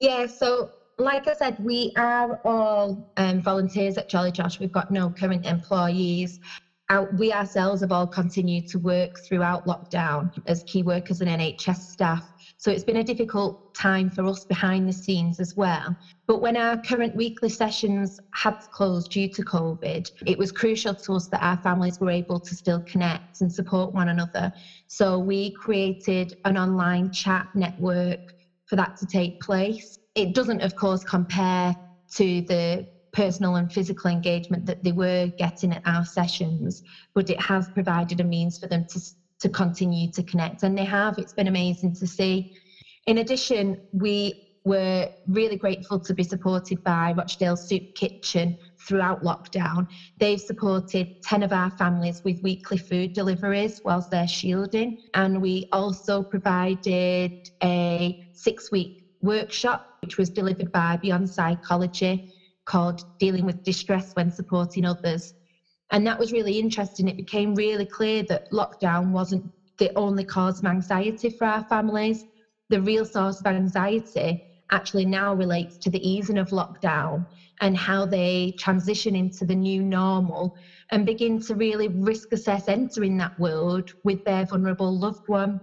Yeah, 0.00 0.26
so 0.26 0.70
like 1.00 1.26
I 1.26 1.34
said, 1.34 1.56
we 1.58 1.92
are 1.96 2.38
all 2.44 2.98
um, 3.16 3.40
volunteers 3.40 3.96
at 3.96 4.08
Jolly 4.08 4.32
Josh. 4.32 4.60
We've 4.60 4.72
got 4.72 4.90
no 4.90 5.10
current 5.10 5.46
employees. 5.46 6.38
we 7.12 7.32
ourselves 7.32 7.80
have 7.80 7.92
all 7.92 8.06
continued 8.06 8.66
to 8.68 8.78
work 8.78 9.12
throughout 9.26 9.64
lockdown 9.64 10.30
as 10.46 10.62
key 10.64 10.82
workers 10.82 11.20
and 11.20 11.30
NHS 11.30 11.78
staff. 11.78 12.24
So 12.56 12.70
it's 12.70 12.84
been 12.84 12.98
a 12.98 13.04
difficult 13.04 13.56
time 13.74 14.10
for 14.10 14.26
us 14.26 14.44
behind 14.44 14.88
the 14.88 14.92
scenes 14.92 15.40
as 15.40 15.54
well. 15.56 15.96
But 16.26 16.42
when 16.42 16.56
our 16.56 16.76
current 16.76 17.14
weekly 17.14 17.48
sessions 17.48 18.18
had 18.34 18.56
closed 18.70 19.10
due 19.10 19.28
to 19.28 19.42
COVID, 19.42 20.10
it 20.26 20.36
was 20.38 20.52
crucial 20.52 20.94
to 20.94 21.14
us 21.14 21.28
that 21.28 21.42
our 21.42 21.58
families 21.58 21.98
were 22.00 22.10
able 22.10 22.40
to 22.40 22.54
still 22.54 22.82
connect 22.82 23.40
and 23.40 23.52
support 23.52 23.94
one 23.94 24.08
another. 24.08 24.50
So 24.88 25.18
we 25.18 25.52
created 25.52 26.34
an 26.44 26.58
online 26.58 27.10
chat 27.10 27.46
network 27.54 28.20
for 28.66 28.76
that 28.76 28.96
to 28.98 29.06
take 29.06 29.38
place. 29.40 29.99
It 30.14 30.32
doesn't, 30.32 30.62
of 30.62 30.74
course, 30.74 31.04
compare 31.04 31.74
to 32.16 32.42
the 32.42 32.86
personal 33.12 33.56
and 33.56 33.70
physical 33.70 34.10
engagement 34.10 34.66
that 34.66 34.78
they 34.82 34.92
were 34.92 35.30
getting 35.38 35.72
at 35.72 35.82
our 35.84 36.04
sessions, 36.04 36.82
but 37.14 37.30
it 37.30 37.40
has 37.40 37.68
provided 37.70 38.20
a 38.20 38.24
means 38.24 38.58
for 38.58 38.68
them 38.68 38.84
to 38.92 39.00
to 39.40 39.48
continue 39.48 40.06
to 40.10 40.22
connect. 40.24 40.62
And 40.62 40.76
they 40.76 40.84
have. 40.84 41.14
It's 41.16 41.32
been 41.32 41.48
amazing 41.48 41.94
to 42.00 42.06
see. 42.06 42.46
In 43.06 43.18
addition, 43.18 43.76
we 43.92 44.34
were 44.64 45.08
really 45.26 45.56
grateful 45.56 46.00
to 46.00 46.14
be 46.14 46.22
supported 46.22 46.78
by 46.84 47.12
Rochdale 47.16 47.56
Soup 47.56 47.82
Kitchen 47.94 48.54
throughout 48.86 49.22
lockdown. 49.22 49.86
They've 50.18 50.40
supported 50.40 51.08
10 51.24 51.42
of 51.42 51.52
our 51.52 51.70
families 51.72 52.20
with 52.24 52.38
weekly 52.42 52.78
food 52.78 53.12
deliveries 53.14 53.80
whilst 53.84 54.10
they're 54.10 54.28
shielding. 54.28 54.94
And 55.14 55.40
we 55.40 55.64
also 55.72 56.22
provided 56.24 57.32
a 57.62 58.14
six 58.32 58.70
week 58.70 58.92
workshop, 59.20 59.82
which 60.02 60.18
was 60.18 60.30
delivered 60.30 60.70
by 60.72 60.96
Beyond 60.96 61.30
Psychology, 61.30 62.22
called 62.66 63.00
Dealing 63.18 63.44
with 63.44 63.62
Distress 63.64 64.10
When 64.14 64.30
Supporting 64.30 64.84
Others. 64.84 65.34
And 65.90 66.06
that 66.06 66.18
was 66.18 66.32
really 66.32 66.58
interesting. 66.58 67.08
It 67.08 67.16
became 67.16 67.54
really 67.54 67.86
clear 67.86 68.22
that 68.24 68.42
lockdown 68.52 69.06
wasn't 69.06 69.44
the 69.78 69.90
only 69.96 70.24
cause 70.24 70.60
of 70.60 70.66
anxiety 70.66 71.30
for 71.30 71.46
our 71.46 71.62
families. 71.64 72.24
The 72.68 72.80
real 72.80 73.04
source 73.04 73.40
of 73.40 73.46
anxiety 73.46 74.38
actually 74.70 75.04
now 75.04 75.34
relates 75.34 75.76
to 75.78 75.90
the 75.90 76.08
easing 76.08 76.38
of 76.38 76.50
lockdown 76.50 77.24
and 77.60 77.76
how 77.76 78.06
they 78.06 78.54
transition 78.56 79.16
into 79.16 79.44
the 79.44 79.54
new 79.54 79.82
normal 79.82 80.52
and 80.92 81.04
begin 81.04 81.40
to 81.40 81.56
really 81.56 81.88
risk 81.88 82.32
assess 82.32 82.68
entering 82.68 83.16
that 83.16 83.32
world 83.36 83.88
with 84.04 84.22
their 84.24 84.44
vulnerable 84.44 84.96
loved 84.96 85.22
one. 85.26 85.60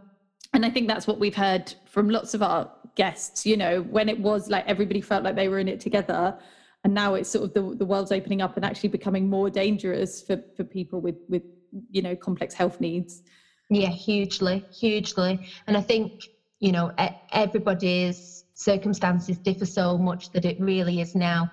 And 0.53 0.65
I 0.65 0.69
think 0.69 0.87
that's 0.87 1.07
what 1.07 1.19
we've 1.19 1.35
heard 1.35 1.73
from 1.85 2.09
lots 2.09 2.33
of 2.33 2.41
our 2.41 2.67
guests, 2.97 3.45
you 3.45 3.55
know, 3.55 3.81
when 3.83 4.09
it 4.09 4.19
was 4.19 4.49
like 4.49 4.65
everybody 4.67 4.99
felt 4.99 5.23
like 5.23 5.35
they 5.35 5.47
were 5.47 5.59
in 5.59 5.69
it 5.69 5.79
together. 5.79 6.35
And 6.83 6.93
now 6.93 7.13
it's 7.13 7.29
sort 7.29 7.45
of 7.45 7.53
the, 7.53 7.75
the 7.77 7.85
world's 7.85 8.11
opening 8.11 8.41
up 8.41 8.55
and 8.55 8.65
actually 8.65 8.89
becoming 8.89 9.29
more 9.29 9.49
dangerous 9.49 10.21
for, 10.21 10.37
for 10.55 10.63
people 10.65 10.99
with 10.99 11.15
with 11.29 11.43
you 11.91 12.01
know 12.01 12.15
complex 12.15 12.53
health 12.53 12.79
needs. 12.81 13.21
Yeah 13.69 13.89
hugely 13.89 14.65
hugely. 14.79 15.39
And 15.67 15.77
i 15.77 15.81
think 15.81 16.11
you 16.59 16.71
know 16.71 16.91
everybody's 17.31 18.43
circumstances 18.53 19.37
differ 19.39 19.65
so 19.65 19.97
much 19.97 20.31
that 20.31 20.45
it 20.45 20.57
really 20.59 21.01
is 21.01 21.13
now 21.13 21.47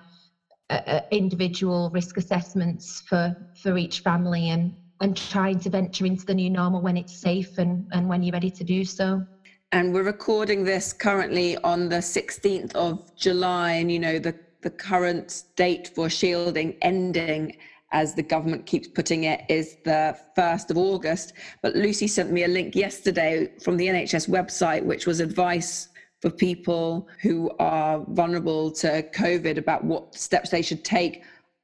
uh, 0.69 0.99
individual 1.11 1.91
risk 1.93 2.17
assessments 2.17 3.03
for 3.07 3.35
for 3.61 3.77
each 3.77 3.99
family 3.99 4.49
and 4.49 4.73
and 5.01 5.15
trying 5.15 5.59
to 5.59 5.69
venture 5.69 6.05
into 6.05 6.25
the 6.25 6.33
new 6.33 6.49
normal 6.49 6.81
when 6.81 6.97
it's 6.97 7.21
safe 7.21 7.57
and 7.57 7.85
and 7.91 8.07
when 8.09 8.23
you're 8.23 8.33
ready 8.33 8.49
to 8.49 8.63
do 8.63 8.83
so 8.83 9.21
and 9.71 9.93
we're 9.93 10.03
recording 10.03 10.63
this 10.63 10.93
currently 10.93 11.57
on 11.57 11.89
the 11.89 11.97
16th 11.97 12.73
of 12.75 13.15
July 13.15 13.73
and 13.73 13.91
you 13.91 13.99
know 13.99 14.19
the 14.19 14.35
the 14.61 14.69
current 14.71 15.43
date 15.55 15.91
for 15.93 16.09
shielding 16.09 16.75
ending 16.81 17.55
as 17.91 18.15
the 18.15 18.23
government 18.23 18.65
keeps 18.65 18.87
putting 18.87 19.25
it 19.25 19.41
is 19.47 19.77
the 19.85 20.17
1st 20.35 20.71
of 20.71 20.77
August. 20.77 21.33
But 21.61 21.75
Lucy 21.75 22.07
sent 22.07 22.31
me 22.31 22.45
a 22.45 22.47
link 22.47 22.75
yesterday 22.75 23.51
from 23.61 23.77
the 23.77 23.85
NHS 23.85 24.27
website 24.27 24.83
which 24.83 25.05
was 25.05 25.19
advice 25.19 25.89
for 26.19 26.31
people 26.31 27.07
who 27.21 27.51
are 27.59 28.03
vulnerable 28.09 28.71
to 28.71 29.03
covid 29.13 29.57
about 29.57 29.83
what 29.83 30.15
steps 30.15 30.49
they 30.49 30.63
should 30.63 30.83
take 30.83 31.23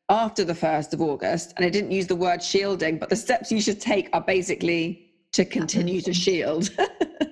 after 0.10 0.44
the 0.44 0.54
1st 0.54 0.94
of 0.94 1.02
August. 1.02 1.54
And 1.58 1.66
I 1.66 1.70
didn't 1.70 1.92
use 1.92 2.06
the 2.06 2.16
word 2.16 2.44
shielding 2.44 3.00
but 3.00 3.10
the 3.10 3.16
steps 3.16 3.52
you 3.52 3.60
should 3.60 3.82
take 3.82 4.10
are 4.14 4.22
basically 4.22 5.12
to 5.32 5.44
continue 5.44 6.02
to 6.02 6.14
shield. 6.24 6.70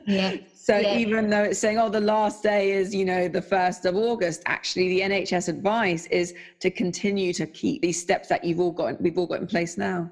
Yeah 0.07 0.37
so 0.69 0.77
yeah. 0.77 0.97
even 0.97 1.31
though 1.31 1.45
it's 1.45 1.57
saying, 1.57 1.79
oh, 1.79 1.89
the 1.89 1.99
last 1.99 2.43
day 2.43 2.73
is, 2.73 2.93
you 2.93 3.03
know, 3.03 3.27
the 3.27 3.41
1st 3.41 3.85
of 3.85 3.95
August, 3.95 4.43
actually 4.45 4.87
the 4.89 5.01
NHS 5.01 5.49
advice 5.49 6.05
is 6.11 6.35
to 6.59 6.69
continue 6.69 7.33
to 7.33 7.47
keep 7.47 7.81
these 7.81 7.99
steps 7.99 8.27
that 8.29 8.43
you've 8.43 8.59
all 8.59 8.71
got, 8.71 9.01
we've 9.01 9.17
all 9.17 9.25
got 9.25 9.39
in 9.41 9.47
place 9.47 9.79
now. 9.79 10.11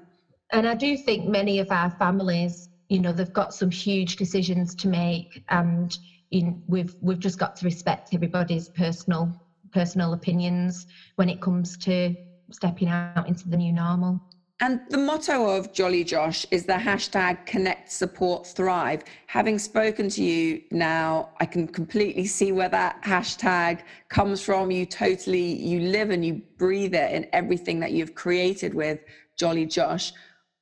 And 0.50 0.66
I 0.66 0.74
do 0.74 0.96
think 0.96 1.28
many 1.28 1.60
of 1.60 1.70
our 1.70 1.90
families, 1.90 2.70
you 2.88 2.98
know, 2.98 3.12
they've 3.12 3.32
got 3.32 3.54
some 3.54 3.70
huge 3.70 4.16
decisions 4.16 4.74
to 4.74 4.88
make 4.88 5.44
and 5.50 5.96
in, 6.32 6.60
we've 6.66 6.96
we've 7.00 7.20
just 7.20 7.38
got 7.38 7.54
to 7.58 7.64
respect 7.64 8.12
everybody's 8.12 8.68
personal 8.68 9.40
personal 9.72 10.12
opinions 10.12 10.88
when 11.14 11.28
it 11.28 11.40
comes 11.40 11.76
to 11.76 12.16
stepping 12.50 12.88
out 12.88 13.28
into 13.28 13.48
the 13.48 13.56
new 13.56 13.72
normal. 13.72 14.20
And 14.60 14.80
the 14.90 14.98
motto 14.98 15.56
of 15.56 15.72
Jolly 15.72 16.02
Josh 16.02 16.44
is 16.50 16.66
the 16.66 16.72
hashtag 16.72 17.46
connect, 17.46 17.92
support, 17.92 18.44
thrive. 18.44 19.04
Having 19.28 19.60
spoken 19.60 20.08
to 20.08 20.24
you 20.24 20.62
now, 20.72 21.28
I 21.38 21.46
can 21.46 21.68
completely 21.68 22.26
see 22.26 22.50
where 22.50 22.68
that 22.70 23.00
hashtag 23.04 23.82
comes 24.08 24.42
from. 24.42 24.72
You 24.72 24.84
totally, 24.84 25.62
you 25.62 25.78
live 25.78 26.10
and 26.10 26.24
you 26.24 26.42
breathe 26.56 26.96
it 26.96 27.12
in 27.12 27.28
everything 27.32 27.78
that 27.80 27.92
you've 27.92 28.16
created 28.16 28.74
with 28.74 28.98
Jolly 29.36 29.64
Josh. 29.64 30.12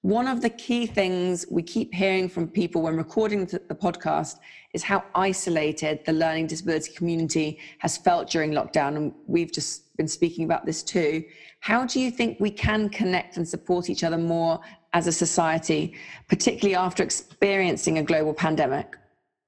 One 0.02 0.28
of 0.28 0.42
the 0.42 0.50
key 0.50 0.86
things 0.86 1.46
we 1.50 1.62
keep 1.62 1.94
hearing 1.94 2.28
from 2.28 2.48
people 2.48 2.82
when 2.82 2.98
recording 2.98 3.46
the 3.46 3.74
podcast 3.74 4.36
is 4.74 4.82
how 4.82 5.04
isolated 5.14 6.04
the 6.04 6.12
learning 6.12 6.48
disability 6.48 6.92
community 6.92 7.58
has 7.78 7.96
felt 7.96 8.28
during 8.28 8.52
lockdown. 8.52 8.96
And 8.96 9.14
we've 9.26 9.50
just 9.50 9.96
been 9.96 10.06
speaking 10.06 10.44
about 10.44 10.66
this 10.66 10.82
too. 10.82 11.24
How 11.66 11.84
do 11.84 11.98
you 11.98 12.12
think 12.12 12.38
we 12.38 12.52
can 12.52 12.88
connect 12.90 13.36
and 13.36 13.48
support 13.48 13.90
each 13.90 14.04
other 14.04 14.18
more 14.18 14.60
as 14.92 15.08
a 15.08 15.12
society, 15.12 15.96
particularly 16.28 16.76
after 16.76 17.02
experiencing 17.02 17.98
a 17.98 18.04
global 18.04 18.32
pandemic? 18.32 18.94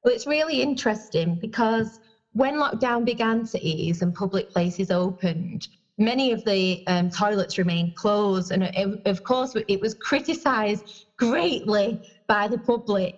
Well, 0.03 0.13
it's 0.13 0.27
really 0.27 0.61
interesting 0.61 1.37
because 1.41 2.01
when 2.33 2.55
lockdown 2.55 3.05
began 3.05 3.47
to 3.47 3.65
ease 3.65 4.03
and 4.03 4.13
public 4.13 4.51
places 4.51 4.91
opened, 4.91 5.69
many 5.97 6.33
of 6.33 6.45
the 6.45 6.83
um, 6.89 7.09
toilets 7.09 7.57
remained 7.57 7.95
closed. 7.95 8.51
And 8.51 8.65
it, 8.65 9.01
of 9.07 9.23
course, 9.23 9.55
it 9.69 9.81
was 9.81 9.95
criticised 9.95 11.05
greatly 11.19 12.03
by 12.27 12.49
the 12.49 12.59
public. 12.59 13.15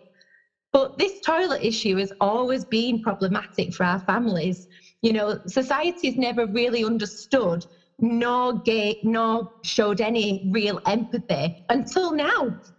But 0.74 0.98
this 0.98 1.22
toilet 1.22 1.64
issue 1.64 1.96
has 1.96 2.12
always 2.20 2.66
been 2.66 3.00
problematic 3.00 3.72
for 3.72 3.84
our 3.84 4.00
families. 4.00 4.68
You 5.00 5.14
know, 5.14 5.40
society's 5.46 6.18
never 6.18 6.44
really 6.44 6.84
understood 6.84 7.64
nor 8.00 8.54
gave, 8.54 8.96
nor 9.02 9.44
showed 9.64 10.00
any 10.00 10.40
real 10.44 10.78
empathy 10.86 11.54
until 11.68 12.12
now, 12.12 12.54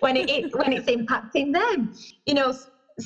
when 0.00 0.16
it, 0.16 0.28
it 0.30 0.44
when 0.52 0.72
it's 0.72 0.88
impacting 0.88 1.52
them. 1.52 1.90
You 2.26 2.34
know, 2.34 2.52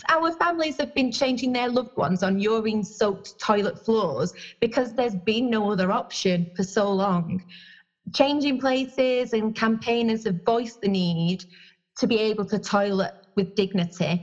our 0.08 0.32
families 0.32 0.76
have 0.78 0.92
been 0.94 1.10
changing 1.10 1.52
their 1.52 1.68
loved 1.68 1.90
ones 1.96 2.22
on 2.22 2.38
urine 2.38 2.84
soaked 2.84 3.34
toilet 3.38 3.78
floors 3.78 4.32
because 4.60 4.92
there's 4.94 5.14
been 5.14 5.50
no 5.50 5.70
other 5.70 5.90
option 5.92 6.48
for 6.54 6.62
so 6.62 6.92
long. 6.92 7.40
Changing 8.14 8.58
places 8.58 9.32
and 9.32 9.54
campaigners 9.54 10.24
have 10.24 10.36
voiced 10.44 10.78
the 10.82 10.88
need 10.88 11.44
to 11.98 12.06
be 12.06 12.18
able 12.18 12.44
to 12.46 12.58
toilet 12.58 13.12
with 13.36 13.54
dignity. 13.54 14.20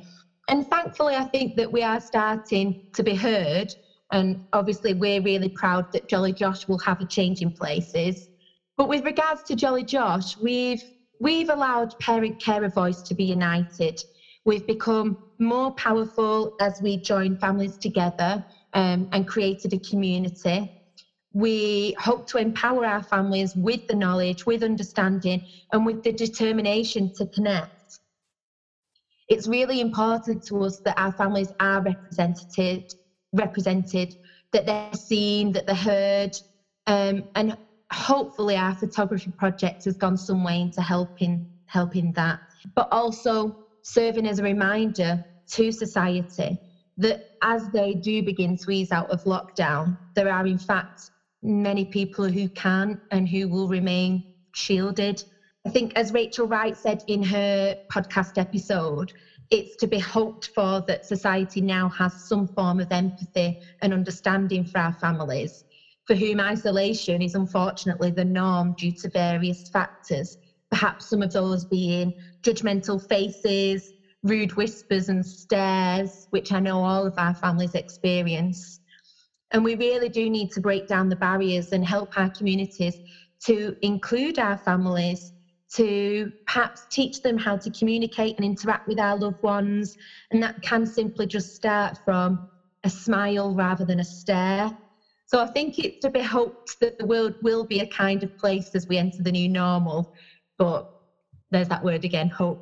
And 0.47 0.65
thankfully, 0.67 1.15
I 1.15 1.25
think 1.25 1.55
that 1.55 1.71
we 1.71 1.83
are 1.83 1.99
starting 1.99 2.75
to 2.95 3.03
be 3.03 3.13
heard. 3.13 3.71
And 4.11 4.37
obviously, 4.53 4.93
we're 4.93 5.21
really 5.21 5.49
proud 5.49 5.85
that 5.93 6.07
Jolly 6.07 6.33
Josh 6.33 6.67
will 6.67 6.79
have 6.79 6.99
a 6.99 7.05
change 7.05 7.41
in 7.41 7.51
places. 7.51 8.29
But 8.77 8.87
with 8.87 9.03
regards 9.03 9.43
to 9.43 9.55
Jolly 9.55 9.83
Josh, 9.83 10.35
we've 10.37 10.83
we've 11.19 11.49
allowed 11.49 11.93
parent 11.99 12.39
carer 12.39 12.69
voice 12.69 13.01
to 13.03 13.13
be 13.13 13.25
united. 13.25 13.99
We've 14.45 14.65
become 14.65 15.17
more 15.37 15.71
powerful 15.71 16.51
as 16.59 16.81
we 16.81 16.97
join 16.97 17.35
families 17.37 17.77
together 17.77 18.41
um, 18.73 19.07
and 19.11 19.27
created 19.27 19.73
a 19.73 19.79
community. 19.79 20.65
We 21.33 21.93
hope 21.99 22.25
to 22.27 22.37
empower 22.37 22.85
our 22.85 23.03
families 23.03 23.53
with 23.55 23.81
the 23.87 23.95
knowledge, 23.95 24.45
with 24.45 24.63
understanding, 24.63 25.41
and 25.71 25.85
with 25.85 26.01
the 26.03 26.11
determination 26.11 27.11
to 27.17 27.27
connect. 27.27 27.69
It's 29.27 29.47
really 29.47 29.79
important 29.79 30.43
to 30.47 30.63
us 30.63 30.79
that 30.85 30.95
our 30.97 31.11
families 31.11 31.51
are 31.59 31.83
represented, 31.83 32.83
represented, 33.33 34.13
that 34.51 34.65
they're 34.65 34.93
seen, 34.93 35.51
that 35.51 35.65
they're 35.65 35.75
heard, 35.75 36.31
um, 36.87 37.21
and 37.35 37.55
hopefully 37.91 38.55
our 38.55 38.75
photography 38.75 39.31
project 39.37 39.85
has 39.85 39.97
gone 39.97 40.17
some 40.17 40.43
way 40.43 40.61
into 40.61 40.81
helping 40.81 41.47
helping 41.65 42.11
that. 42.13 42.39
But 42.75 42.87
also 42.91 43.51
serving 43.83 44.27
as 44.27 44.39
a 44.39 44.43
reminder 44.43 45.17
to 45.51 45.71
society 45.71 46.57
that 46.97 47.19
as 47.41 47.69
they 47.69 47.95
do 47.95 48.21
begin 48.21 48.57
to 48.57 48.71
ease 48.71 48.91
out 48.91 49.09
of 49.09 49.21
lockdown, 49.23 49.95
there 50.15 50.29
are 50.29 50.45
in 50.45 50.57
fact 50.57 51.11
many 51.41 51.85
people 51.85 52.27
who 52.29 52.47
can 52.49 52.97
and 53.11 53.27
who 53.27 53.47
will 53.47 53.67
remain 53.67 54.23
shielded. 54.53 55.23
I 55.65 55.69
think, 55.69 55.91
as 55.95 56.11
Rachel 56.11 56.47
Wright 56.47 56.75
said 56.75 56.99
in 57.07 57.23
her 57.23 57.75
podcast 57.91 58.37
episode, 58.37 59.11
it's 59.51 59.75
to 59.77 59.87
be 59.87 59.99
hoped 59.99 60.49
for 60.53 60.81
that 60.87 61.05
society 61.05 61.61
now 61.61 61.89
has 61.89 62.15
some 62.17 62.47
form 62.47 62.79
of 62.79 62.91
empathy 62.91 63.57
and 63.81 63.93
understanding 63.93 64.65
for 64.65 64.79
our 64.79 64.93
families, 64.93 65.63
for 66.05 66.15
whom 66.15 66.39
isolation 66.39 67.21
is 67.21 67.35
unfortunately 67.35 68.11
the 68.11 68.25
norm 68.25 68.73
due 68.73 68.91
to 69.01 69.09
various 69.09 69.63
factors, 69.71 70.37
perhaps 70.69 71.09
some 71.09 71.21
of 71.21 71.31
those 71.31 71.65
being 71.65 72.13
judgmental 72.45 73.01
faces, 73.07 73.93
rude 74.23 74.55
whispers 74.55 75.09
and 75.09 75.25
stares, 75.25 76.27
which 76.29 76.51
I 76.51 76.59
know 76.59 76.83
all 76.83 77.05
of 77.05 77.13
our 77.17 77.33
families 77.33 77.73
experience. 77.73 78.79
And 79.51 79.63
we 79.63 79.75
really 79.75 80.09
do 80.09 80.29
need 80.29 80.51
to 80.51 80.61
break 80.61 80.85
down 80.85 81.09
the 81.09 81.15
barriers 81.15 81.71
and 81.71 81.83
help 81.83 82.09
our 82.17 82.29
communities 82.37 82.99
to 83.45 83.73
include 83.81 84.37
our 84.37 84.57
families, 84.57 85.33
to 85.75 86.31
perhaps 86.45 86.85
teach 86.89 87.21
them 87.21 87.37
how 87.37 87.57
to 87.57 87.71
communicate 87.71 88.35
and 88.37 88.45
interact 88.45 88.87
with 88.87 88.99
our 88.99 89.17
loved 89.17 89.41
ones. 89.41 89.95
And 90.31 90.41
that 90.41 90.55
can 90.61 90.85
simply 90.85 91.27
just 91.27 91.55
start 91.55 91.97
from 92.03 92.39
a 92.83 92.89
smile 92.89 93.55
rather 93.55 93.85
than 93.85 93.99
a 93.99 94.03
stare. 94.03 94.71
So 95.25 95.39
I 95.39 95.45
think 95.47 95.77
it's 95.77 95.99
to 95.99 96.09
be 96.09 96.21
hoped 96.21 96.79
that 96.81 96.97
the 96.97 97.05
world 97.05 97.35
will 97.41 97.65
be 97.65 97.79
a 97.79 97.87
kind 97.87 98.23
of 98.23 98.35
place 98.37 98.71
as 98.73 98.87
we 98.87 98.97
enter 98.97 99.21
the 99.21 99.31
new 99.31 99.47
normal. 99.47 100.07
But 100.57 100.85
there's 101.51 101.67
that 101.67 101.83
word 101.83 102.03
again, 102.03 102.29
hope. 102.29 102.59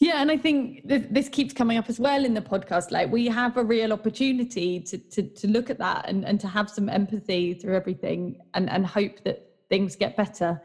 Yeah, 0.00 0.20
and 0.20 0.32
I 0.32 0.36
think 0.36 0.88
th- 0.88 1.06
this 1.10 1.28
keeps 1.28 1.52
coming 1.52 1.78
up 1.78 1.88
as 1.88 2.00
well 2.00 2.24
in 2.24 2.34
the 2.34 2.40
podcast. 2.40 2.90
Like 2.90 3.12
we 3.12 3.26
have 3.26 3.56
a 3.56 3.62
real 3.62 3.92
opportunity 3.92 4.80
to 4.80 4.98
to, 4.98 5.22
to 5.22 5.46
look 5.46 5.70
at 5.70 5.78
that 5.78 6.06
and, 6.08 6.24
and 6.24 6.40
to 6.40 6.48
have 6.48 6.68
some 6.68 6.88
empathy 6.88 7.54
through 7.54 7.76
everything 7.76 8.36
and, 8.54 8.68
and 8.68 8.84
hope 8.84 9.22
that 9.24 9.38
things 9.70 9.94
get 9.94 10.16
better. 10.16 10.60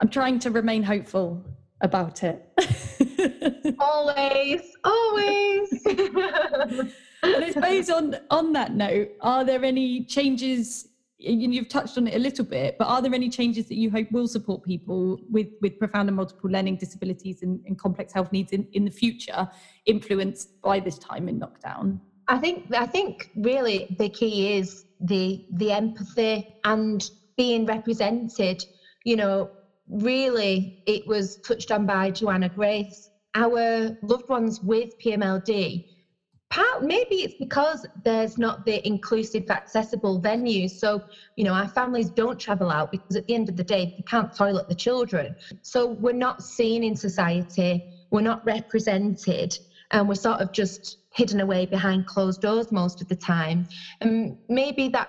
I'm 0.00 0.08
trying 0.08 0.38
to 0.40 0.50
remain 0.50 0.82
hopeful 0.82 1.44
about 1.80 2.22
it. 2.22 2.42
always, 3.78 4.62
always. 4.84 5.86
and 5.86 7.44
I 7.44 7.50
suppose 7.52 7.90
on 7.90 8.16
on 8.30 8.52
that 8.52 8.74
note, 8.74 9.10
are 9.20 9.44
there 9.44 9.64
any 9.64 10.04
changes 10.04 10.88
you've 11.18 11.68
touched 11.68 11.96
on 11.96 12.06
it 12.06 12.14
a 12.14 12.18
little 12.18 12.44
bit, 12.44 12.76
but 12.78 12.86
are 12.86 13.00
there 13.00 13.14
any 13.14 13.28
changes 13.28 13.66
that 13.68 13.76
you 13.76 13.90
hope 13.90 14.10
will 14.12 14.28
support 14.28 14.62
people 14.62 15.18
with, 15.30 15.48
with 15.62 15.78
profound 15.78 16.08
and 16.08 16.16
multiple 16.16 16.50
learning 16.50 16.76
disabilities 16.76 17.42
and, 17.42 17.60
and 17.66 17.78
complex 17.78 18.12
health 18.12 18.30
needs 18.32 18.52
in, 18.52 18.66
in 18.72 18.84
the 18.84 18.90
future 18.90 19.48
influenced 19.86 20.60
by 20.60 20.78
this 20.78 20.98
time 20.98 21.28
in 21.28 21.40
lockdown? 21.40 21.98
I 22.28 22.38
think 22.38 22.74
I 22.74 22.86
think 22.86 23.30
really 23.36 23.94
the 23.98 24.08
key 24.08 24.56
is 24.56 24.84
the 25.00 25.46
the 25.52 25.70
empathy 25.70 26.56
and 26.64 27.08
being 27.36 27.66
represented. 27.66 28.64
You 29.04 29.16
know, 29.16 29.50
really 29.88 30.72
it 30.86 31.06
was 31.06 31.36
touched 31.46 31.70
on 31.70 31.86
by 31.86 32.10
Joanna 32.10 32.48
Grace. 32.48 33.10
Our 33.34 33.90
loved 34.02 34.28
ones 34.28 34.60
with 34.62 34.90
PMLD 34.98 35.82
part 36.50 36.82
maybe 36.82 37.16
it's 37.16 37.34
because 37.34 37.84
there's 38.04 38.38
not 38.38 38.64
the 38.64 38.86
inclusive 38.86 39.42
accessible 39.50 40.20
venues 40.20 40.70
so 40.70 41.02
you 41.34 41.44
know 41.44 41.52
our 41.52 41.68
families 41.68 42.10
don't 42.10 42.38
travel 42.38 42.70
out 42.70 42.90
because 42.90 43.16
at 43.16 43.26
the 43.26 43.34
end 43.34 43.48
of 43.48 43.56
the 43.56 43.64
day 43.64 43.86
they 43.96 44.02
can't 44.08 44.34
toilet 44.36 44.66
the 44.68 44.74
children 44.74 45.34
so 45.62 45.86
we're 45.86 46.12
not 46.12 46.40
seen 46.40 46.84
in 46.84 46.94
society 46.94 47.82
we're 48.10 48.20
not 48.20 48.40
represented 48.44 49.58
and 49.90 50.08
we're 50.08 50.14
sort 50.14 50.40
of 50.40 50.52
just 50.52 50.98
hidden 51.16 51.40
away 51.40 51.66
behind 51.66 52.06
closed 52.06 52.40
doors 52.40 52.70
most 52.70 53.00
of 53.00 53.08
the 53.08 53.16
time. 53.16 53.64
And 54.00 54.36
maybe 54.48 54.88
that 54.88 55.08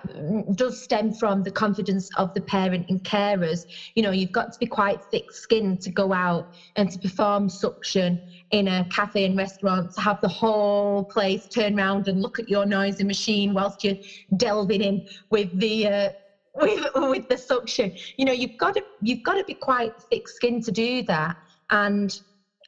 does 0.56 0.80
stem 0.80 1.12
from 1.12 1.42
the 1.42 1.50
confidence 1.50 2.08
of 2.16 2.32
the 2.34 2.40
parent 2.42 2.86
and 2.88 3.02
carers. 3.04 3.60
You 3.94 4.02
know, 4.02 4.10
you've 4.10 4.32
got 4.32 4.52
to 4.52 4.58
be 4.58 4.66
quite 4.66 4.98
thick 5.10 5.30
skinned 5.30 5.80
to 5.82 5.90
go 5.90 6.12
out 6.12 6.46
and 6.76 6.90
to 6.90 6.98
perform 6.98 7.48
suction 7.48 8.20
in 8.50 8.68
a 8.68 8.84
cafe 8.90 9.24
and 9.24 9.36
restaurant, 9.36 9.92
to 9.94 10.00
have 10.00 10.18
the 10.22 10.28
whole 10.28 11.04
place 11.04 11.46
turn 11.46 11.78
around 11.78 12.08
and 12.08 12.22
look 12.22 12.38
at 12.38 12.48
your 12.48 12.64
noisy 12.64 13.04
machine 13.04 13.52
whilst 13.52 13.84
you're 13.84 13.94
delving 14.36 14.80
in 14.80 15.02
with 15.30 15.48
the 15.58 15.86
uh, 15.86 16.08
with, 16.54 16.86
with 16.96 17.28
the 17.28 17.38
suction. 17.38 17.92
You 18.16 18.24
know, 18.24 18.32
you've 18.32 18.56
got 18.58 18.74
to 18.74 18.82
you've 19.00 19.22
got 19.22 19.34
to 19.34 19.44
be 19.44 19.54
quite 19.60 19.92
thick 20.10 20.26
skinned 20.28 20.64
to 20.64 20.72
do 20.72 21.02
that. 21.04 21.36
And 21.70 22.10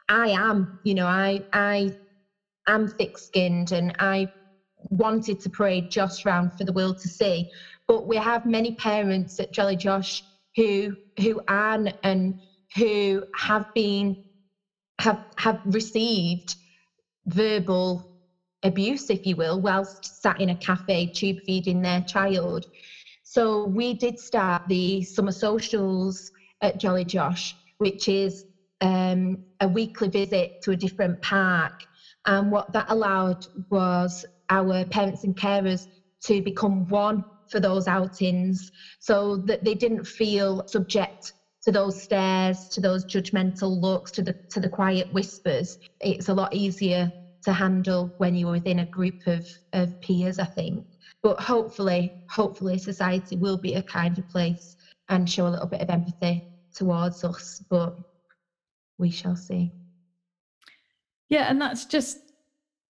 I 0.09 0.29
am, 0.29 0.68
you 0.83 0.94
know, 0.94 1.07
I 1.07 1.40
I 1.53 1.90
am 2.74 2.88
thick 2.88 3.18
skinned 3.18 3.72
and 3.72 3.92
I 3.98 4.28
wanted 4.90 5.40
to 5.40 5.50
parade 5.50 5.90
Josh 5.90 6.24
round 6.24 6.54
for 6.56 6.64
the 6.64 6.72
world 6.72 6.98
to 7.02 7.09
see. 7.09 7.46
But 7.87 8.06
we 8.06 8.16
have 8.16 8.44
many 8.44 8.72
parents 8.72 9.38
at 9.40 9.52
Jolly 9.52 9.76
Josh 9.76 10.22
who 10.56 10.94
who 11.18 11.40
are 11.48 11.78
and 12.02 12.35
who 12.76 13.22
have 13.35 13.64
been 13.74 14.16
have 15.00 15.18
have 15.38 15.59
received 15.64 16.56
verbal 17.26 18.02
abuse, 18.62 19.11
if 19.11 19.24
you 19.24 19.37
will, 19.37 19.61
whilst 19.61 20.22
sat 20.22 20.40
in 20.40 20.50
a 20.50 20.56
cafe 20.56 21.09
tube 21.09 21.38
feeding 21.46 21.83
their 21.83 22.02
child. 22.02 22.64
So 23.22 23.64
we 23.64 23.94
did 23.94 24.18
start 24.18 24.62
the 24.66 25.02
summer 25.02 25.33
socials 25.33 26.30
at 26.61 26.76
Jolly 26.76 27.04
Josh, 27.04 27.56
which 27.78 28.09
is 28.09 28.44
um, 28.80 29.37
a 29.61 29.68
weekly 29.68 30.09
visit 30.09 30.50
to 30.62 30.72
a 30.72 30.76
different 30.76 31.20
park 31.22 31.72
and 32.26 32.50
what 32.50 32.70
that 32.72 32.87
allowed 32.88 33.44
was 33.70 34.24
our 34.48 34.85
parents 34.87 35.24
and 35.24 35.37
carers 35.37 35.87
to 36.24 36.42
become 36.42 36.87
one 36.88 37.24
for 37.48 37.61
those 37.61 37.88
outings 37.88 38.70
so 38.98 39.37
that 39.38 39.64
they 39.64 39.74
didn't 39.74 40.06
feel 40.06 40.62
subject 40.66 41.35
to 41.62 41.72
those 41.72 42.00
stares, 42.00 42.68
to 42.68 42.80
those 42.80 43.04
judgmental 43.04 43.80
looks, 43.80 44.11
to 44.12 44.22
the 44.22 44.35
to 44.50 44.61
the 44.61 44.68
quiet 44.68 45.11
whispers. 45.11 45.76
It's 46.00 46.28
a 46.28 46.35
lot 46.35 46.54
easier 46.54 47.11
to 47.44 47.52
handle 47.52 48.12
when 48.18 48.35
you're 48.35 48.52
within 48.52 48.80
a 48.80 48.87
group 48.87 49.16
of, 49.26 49.46
of 49.72 49.98
peers, 50.00 50.38
I 50.38 50.46
think. 50.46 50.85
But 51.22 51.40
hopefully, 51.40 52.12
hopefully 52.30 52.78
society 52.78 53.37
will 53.37 53.59
be 53.59 53.74
a 53.74 53.83
kinder 53.83 54.22
place 54.30 54.76
and 55.09 55.28
show 55.28 55.46
a 55.46 55.50
little 55.50 55.66
bit 55.66 55.80
of 55.80 55.90
empathy 55.90 56.42
towards 56.74 57.24
us. 57.24 57.61
But 57.68 57.94
we 58.98 59.11
shall 59.11 59.37
see. 59.37 59.72
Yeah, 61.30 61.46
and 61.48 61.60
that's 61.60 61.86
just 61.86 62.18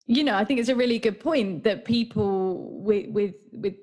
you 0.07 0.25
know, 0.25 0.35
I 0.35 0.45
think 0.45 0.59
it's 0.59 0.69
a 0.69 0.75
really 0.75 0.99
good 0.99 1.21
point 1.21 1.63
that 1.63 1.85
people 1.85 2.71
with 2.83 3.09
with 3.11 3.35
with 3.53 3.75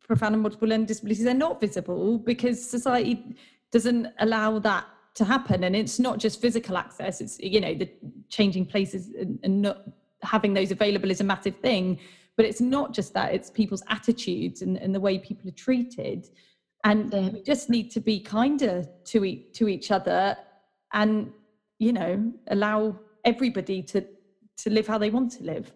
profound 0.00 0.34
and 0.34 0.42
multiple 0.42 0.66
learning 0.66 0.86
disabilities 0.86 1.22
they're 1.24 1.34
not 1.34 1.60
visible 1.60 2.18
because 2.18 2.68
society 2.68 3.36
doesn't 3.70 4.08
allow 4.18 4.58
that 4.58 4.84
to 5.14 5.24
happen 5.24 5.62
and 5.62 5.76
it's 5.76 6.00
not 6.00 6.18
just 6.18 6.40
physical 6.40 6.76
access 6.76 7.20
it's 7.20 7.38
you 7.38 7.60
know 7.60 7.72
the 7.74 7.88
changing 8.28 8.66
places 8.66 9.10
and, 9.20 9.38
and 9.44 9.62
not 9.62 9.84
having 10.22 10.52
those 10.52 10.72
available 10.72 11.12
is 11.12 11.20
a 11.20 11.24
massive 11.24 11.54
thing 11.58 11.96
but 12.36 12.44
it's 12.44 12.60
not 12.60 12.92
just 12.92 13.14
that 13.14 13.32
it's 13.32 13.50
people's 13.50 13.84
attitudes 13.88 14.62
and, 14.62 14.78
and 14.78 14.92
the 14.92 14.98
way 14.98 15.16
people 15.16 15.46
are 15.48 15.52
treated 15.68 16.26
and 16.82 17.12
Yeah. 17.12 17.28
we 17.28 17.42
just 17.42 17.70
need 17.70 17.92
to 17.92 18.00
be 18.00 18.18
kinder 18.18 18.84
to 19.04 19.24
each 19.24 19.52
to 19.58 19.68
each 19.68 19.92
other 19.92 20.36
and 20.92 21.32
you 21.78 21.92
know 21.92 22.32
allow 22.48 22.98
everybody 23.24 23.82
to 23.82 24.04
to 24.58 24.70
live 24.70 24.86
how 24.86 24.98
they 24.98 25.10
want 25.10 25.30
to 25.32 25.42
live 25.44 25.72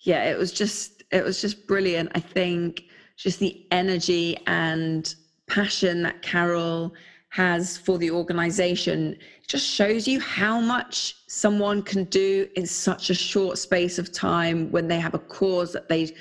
Yeah, 0.00 0.24
it 0.24 0.36
was 0.36 0.52
just, 0.52 1.04
it 1.10 1.24
was 1.24 1.40
just 1.40 1.66
brilliant. 1.66 2.10
I 2.14 2.20
think 2.20 2.82
just 3.16 3.38
the 3.38 3.66
energy 3.70 4.36
and 4.46 5.14
passion 5.46 6.02
that 6.02 6.22
Carole 6.22 6.92
has 7.30 7.76
for 7.76 7.98
the 7.98 8.10
organization 8.10 9.16
just 9.48 9.66
shows 9.66 10.06
you 10.06 10.20
how 10.20 10.60
much 10.60 11.16
someone 11.26 11.82
can 11.82 12.04
do 12.04 12.48
in 12.54 12.66
such 12.66 13.10
a 13.10 13.14
short 13.14 13.58
space 13.58 13.98
of 13.98 14.12
time 14.12 14.70
when 14.70 14.86
they 14.86 15.00
have 15.00 15.14
a 15.14 15.18
cause 15.18 15.72
that 15.72 15.88
they 15.88 16.14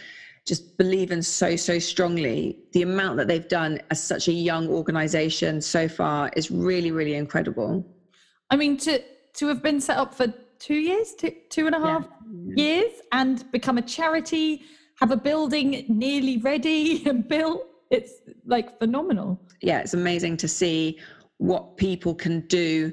just 0.45 0.77
believe 0.77 1.11
in 1.11 1.21
so 1.21 1.55
so 1.55 1.79
strongly. 1.79 2.57
The 2.73 2.81
amount 2.81 3.17
that 3.17 3.27
they've 3.27 3.47
done 3.47 3.79
as 3.91 4.03
such 4.03 4.27
a 4.27 4.33
young 4.33 4.67
organization 4.67 5.61
so 5.61 5.87
far 5.87 6.31
is 6.35 6.51
really 6.51 6.91
really 6.91 7.13
incredible. 7.13 7.85
I 8.49 8.55
mean, 8.55 8.75
to 8.77 9.01
to 9.35 9.47
have 9.47 9.61
been 9.61 9.79
set 9.79 9.97
up 9.97 10.13
for 10.13 10.33
two 10.59 10.75
years, 10.75 11.13
two 11.13 11.31
two 11.49 11.67
and 11.67 11.75
a 11.75 11.79
half 11.79 12.07
years, 12.55 12.91
and 13.11 13.49
become 13.51 13.77
a 13.77 13.81
charity, 13.81 14.63
have 14.95 15.11
a 15.11 15.17
building 15.17 15.85
nearly 15.87 16.37
ready 16.37 17.03
and 17.09 17.27
built, 17.27 17.67
it's 17.89 18.13
like 18.45 18.79
phenomenal. 18.79 19.39
yeah, 19.61 19.79
it's 19.79 19.93
amazing 19.93 20.37
to 20.37 20.47
see 20.47 20.99
what 21.37 21.77
people 21.77 22.15
can 22.15 22.41
do 22.47 22.91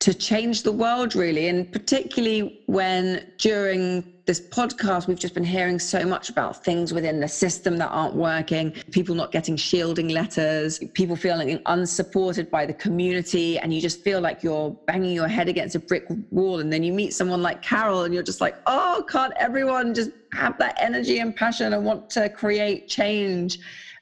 to 0.00 0.14
change 0.14 0.62
the 0.62 0.72
world, 0.72 1.14
really. 1.14 1.48
And 1.48 1.70
particularly 1.70 2.62
when 2.66 3.32
during 3.36 4.02
this 4.24 4.40
podcast, 4.40 5.06
we've 5.06 5.18
just 5.18 5.34
been 5.34 5.44
hearing 5.44 5.78
so 5.78 6.06
much 6.06 6.30
about 6.30 6.64
things 6.64 6.94
within 6.94 7.20
the 7.20 7.28
system 7.28 7.76
that 7.78 7.88
aren't 7.88 8.14
working, 8.14 8.72
people 8.92 9.14
not 9.14 9.30
getting 9.30 9.56
shielding 9.56 10.08
letters, 10.08 10.80
people 10.94 11.16
feeling 11.16 11.60
unsupported 11.66 12.50
by 12.50 12.64
the 12.64 12.72
community. 12.72 13.58
And 13.58 13.74
you 13.74 13.80
just 13.80 14.02
feel 14.02 14.22
like 14.22 14.42
you're 14.42 14.70
banging 14.86 15.14
your 15.14 15.28
head 15.28 15.48
against 15.48 15.74
a 15.74 15.80
brick 15.80 16.06
wall. 16.30 16.60
And 16.60 16.72
then 16.72 16.82
you 16.82 16.94
meet 16.94 17.12
someone 17.12 17.42
like 17.42 17.60
Carole, 17.60 18.04
and 18.04 18.14
you're 18.14 18.22
just 18.22 18.40
like, 18.40 18.56
oh, 18.66 19.04
can't 19.06 19.34
everyone 19.38 19.92
just 19.92 20.10
have 20.32 20.56
that 20.58 20.78
energy 20.80 21.18
and 21.18 21.36
passion 21.36 21.74
and 21.74 21.84
want 21.84 22.08
to 22.10 22.28
create 22.30 22.88
change? 22.88 23.58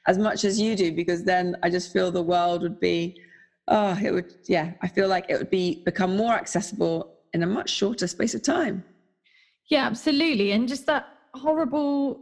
as 0.07 0.17
much 0.17 0.45
as 0.45 0.59
you 0.59 0.77
do 0.77 0.93
because 0.93 1.25
then 1.25 1.57
i 1.61 1.69
just 1.69 1.91
feel 1.91 2.09
the 2.09 2.23
world 2.23 2.61
would 2.61 2.79
be 2.79 3.19
oh 3.69 3.97
it 4.03 4.11
would 4.11 4.33
yeah 4.47 4.73
i 4.81 4.87
feel 4.87 5.07
like 5.07 5.25
it 5.29 5.37
would 5.37 5.49
be 5.49 5.81
become 5.85 6.15
more 6.17 6.33
accessible 6.33 7.15
in 7.33 7.43
a 7.43 7.47
much 7.47 7.69
shorter 7.69 8.07
space 8.07 8.33
of 8.33 8.41
time 8.43 8.83
Yeah, 9.69 9.85
absolutely. 9.85 10.51
And 10.51 10.67
just 10.67 10.85
that 10.87 11.07
horrible 11.35 12.21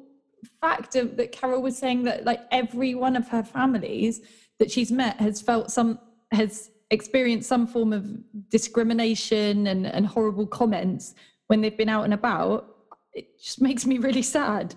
fact 0.62 0.96
of 0.96 1.16
that 1.18 1.32
Carole 1.32 1.62
was 1.62 1.78
saying 1.78 2.04
that 2.04 2.26
like 2.26 2.42
every 2.52 2.94
one 2.94 3.16
of 3.16 3.28
her 3.30 3.42
families 3.42 4.22
that 4.60 4.70
she's 4.70 4.92
met 4.92 5.20
has 5.20 5.42
felt 5.42 5.72
some 5.72 6.00
has 6.32 6.70
experienced 6.92 7.48
some 7.48 7.66
form 7.66 7.94
of 7.94 8.06
discrimination 8.50 9.68
and, 9.68 9.88
and 9.88 10.06
horrible 10.06 10.46
comments 10.46 11.16
when 11.48 11.62
they've 11.62 11.78
been 11.78 11.90
out 11.90 12.04
and 12.04 12.14
about. 12.14 12.76
It 13.14 13.40
just 13.42 13.62
makes 13.62 13.86
me 13.86 13.98
really 13.98 14.22
sad. 14.22 14.76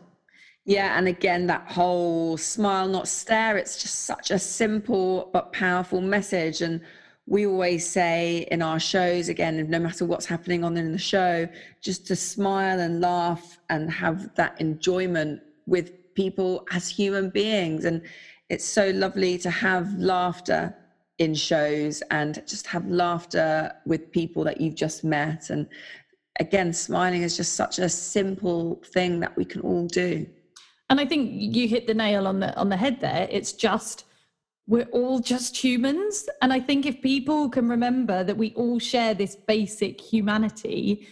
Yeah 0.65 0.99
and 0.99 1.09
again 1.09 1.47
that 1.47 1.67
whole 1.67 2.37
smile 2.37 2.87
not 2.87 3.09
stare 3.09 3.57
it's 3.57 3.81
just 3.81 4.05
such 4.05 4.31
a 4.31 4.39
simple 4.39 5.31
but 5.33 5.53
powerful 5.53 6.01
message. 6.01 6.61
And 6.61 6.81
we 7.27 7.47
always 7.47 7.89
say 7.89 8.47
in 8.51 8.61
our 8.61 8.81
shows 8.81 9.29
again 9.29 9.69
no 9.71 9.79
matter 9.79 10.05
what's 10.05 10.27
happening 10.27 10.65
on 10.65 10.77
in 10.77 10.93
the 10.93 10.99
show 10.99 11.49
just 11.81 12.07
to 12.09 12.17
smile 12.17 12.81
and 12.81 13.01
laugh 13.01 13.59
and 13.71 13.91
have 13.91 14.35
that 14.35 14.61
enjoyment 14.61 15.41
with 15.67 16.15
people 16.15 16.67
as 16.73 16.89
human 16.89 17.31
beings. 17.31 17.85
And 17.85 18.03
it's 18.49 18.65
so 18.65 18.91
lovely 18.91 19.39
to 19.39 19.51
have 19.51 19.95
laughter 19.95 20.75
in 21.19 21.35
shows 21.35 22.03
and 22.11 22.43
just 22.47 22.67
have 22.67 22.87
laughter 22.89 23.73
with 23.87 24.11
people 24.11 24.43
that 24.45 24.61
you've 24.61 24.75
just 24.75 25.05
met. 25.05 25.51
And 25.51 25.69
again 26.39 26.73
smiling 26.73 27.23
is 27.23 27.37
just 27.37 27.55
such 27.55 27.79
a 27.79 27.89
simple 27.89 28.83
thing 28.93 29.21
that 29.21 29.37
we 29.37 29.45
can 29.45 29.61
all 29.63 29.87
do 29.87 30.27
And 30.91 31.01
I 31.01 31.07
think 31.07 31.31
you 31.33 31.69
hit 31.69 31.87
the 31.87 31.95
nail 31.95 32.27
on 32.27 32.41
the 32.41 32.55
on 32.57 32.69
the 32.69 32.77
head 32.77 33.01
there. 33.01 33.29
It's 33.31 33.53
just 33.53 34.05
we're 34.67 34.89
all 34.93 35.21
just 35.21 35.57
humans. 35.57 36.29
And 36.43 36.53
I 36.53 36.61
think 36.61 36.85
if 36.85 37.01
people 37.01 37.49
can 37.49 37.69
remember 37.69 38.23
that 38.23 38.37
we 38.37 38.53
all 38.55 38.79
share 38.79 39.15
this 39.15 39.35
basic 39.35 40.01
humanity 40.01 41.09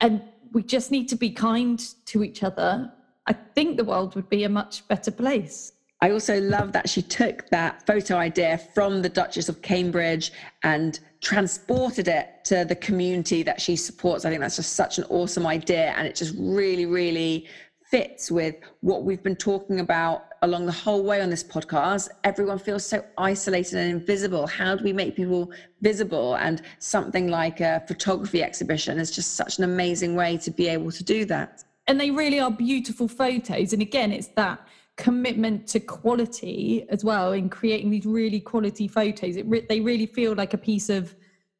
and 0.00 0.22
we 0.52 0.62
just 0.62 0.90
need 0.90 1.08
to 1.10 1.16
be 1.16 1.30
kind 1.30 1.78
to 2.06 2.24
each 2.24 2.42
other, 2.42 2.92
I 3.26 3.32
think 3.34 3.76
the 3.76 3.84
world 3.84 4.14
would 4.14 4.28
be 4.28 4.44
a 4.44 4.48
much 4.48 4.86
better 4.88 5.10
place. 5.10 5.72
I 6.00 6.10
also 6.10 6.40
love 6.40 6.72
that 6.72 6.88
she 6.88 7.02
took 7.02 7.48
that 7.50 7.86
photo 7.86 8.16
idea 8.16 8.58
from 8.74 9.00
the 9.00 9.08
Duchess 9.08 9.48
of 9.48 9.62
Cambridge 9.62 10.30
and 10.62 11.00
transported 11.20 12.06
it 12.06 12.44
to 12.44 12.64
the 12.64 12.76
community 12.76 13.42
that 13.44 13.60
she 13.60 13.76
supports. 13.76 14.24
I 14.24 14.30
think 14.30 14.42
that's 14.42 14.56
just 14.56 14.74
such 14.74 14.98
an 14.98 15.04
awesome 15.04 15.46
idea. 15.46 15.94
And 15.96 16.06
it 16.06 16.14
just 16.14 16.34
really, 16.36 16.84
really 16.84 17.48
fits 17.90 18.30
with 18.30 18.56
what 18.80 19.04
we've 19.04 19.22
been 19.22 19.36
talking 19.36 19.80
about 19.80 20.24
along 20.42 20.66
the 20.66 20.72
whole 20.72 21.04
way 21.04 21.20
on 21.20 21.30
this 21.30 21.44
podcast. 21.44 22.08
Everyone 22.24 22.58
feels 22.58 22.84
so 22.84 23.04
isolated 23.16 23.78
and 23.78 23.90
invisible. 23.90 24.46
How 24.46 24.74
do 24.76 24.84
we 24.84 24.92
make 24.92 25.14
people 25.14 25.50
visible? 25.80 26.34
And 26.36 26.62
something 26.78 27.28
like 27.28 27.60
a 27.60 27.82
photography 27.86 28.42
exhibition 28.42 28.98
is 28.98 29.10
just 29.10 29.34
such 29.34 29.58
an 29.58 29.64
amazing 29.64 30.14
way 30.16 30.36
to 30.38 30.50
be 30.50 30.68
able 30.68 30.90
to 30.92 31.04
do 31.04 31.24
that. 31.26 31.64
And 31.86 32.00
they 32.00 32.10
really 32.10 32.40
are 32.40 32.50
beautiful 32.50 33.06
photos. 33.06 33.72
And 33.72 33.80
again, 33.80 34.10
it's 34.12 34.28
that 34.28 34.66
commitment 34.96 35.68
to 35.68 35.80
quality 35.80 36.86
as 36.88 37.04
well 37.04 37.32
in 37.32 37.48
creating 37.48 37.90
these 37.90 38.06
really 38.06 38.40
quality 38.40 38.88
photos. 38.88 39.36
It 39.36 39.46
re- 39.46 39.66
they 39.68 39.80
really 39.80 40.06
feel 40.06 40.34
like 40.34 40.54
a 40.54 40.58
piece 40.58 40.88
of 40.88 41.14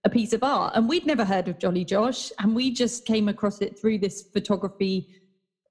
a 0.05 0.11
piece 0.11 0.33
of 0.33 0.43
art. 0.43 0.72
And 0.77 0.89
we'd 0.89 1.05
never 1.05 1.24
heard 1.24 1.49
of 1.49 1.59
Jolly 1.59 1.85
Josh, 1.85 2.31
and 2.39 2.55
we 2.55 2.70
just 2.70 3.05
came 3.05 3.29
across 3.29 3.61
it 3.61 3.79
through 3.79 3.99
this 3.99 4.22
photography 4.22 5.09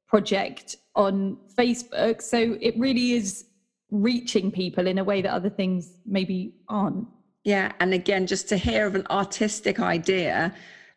project 0.08 0.78
on 0.96 1.38
Facebook. 1.58 2.22
So 2.22 2.58
it 2.62 2.78
really 2.78 3.14
is 3.14 3.46
reaching 3.92 4.52
people 4.52 4.88
in 4.88 4.98
a 4.98 5.04
way 5.04 5.22
that 5.22 5.32
other 5.32 5.50
things 5.50 6.00
maybe 6.06 6.56
aren't. 6.68 7.08
Yeah. 7.44 7.72
And 7.80 7.94
again, 7.94 8.28
just 8.28 8.50
to 8.50 8.58
hear 8.58 8.88
of 8.88 8.96
an 8.96 9.06
artistic 9.10 9.80
idea 9.80 10.54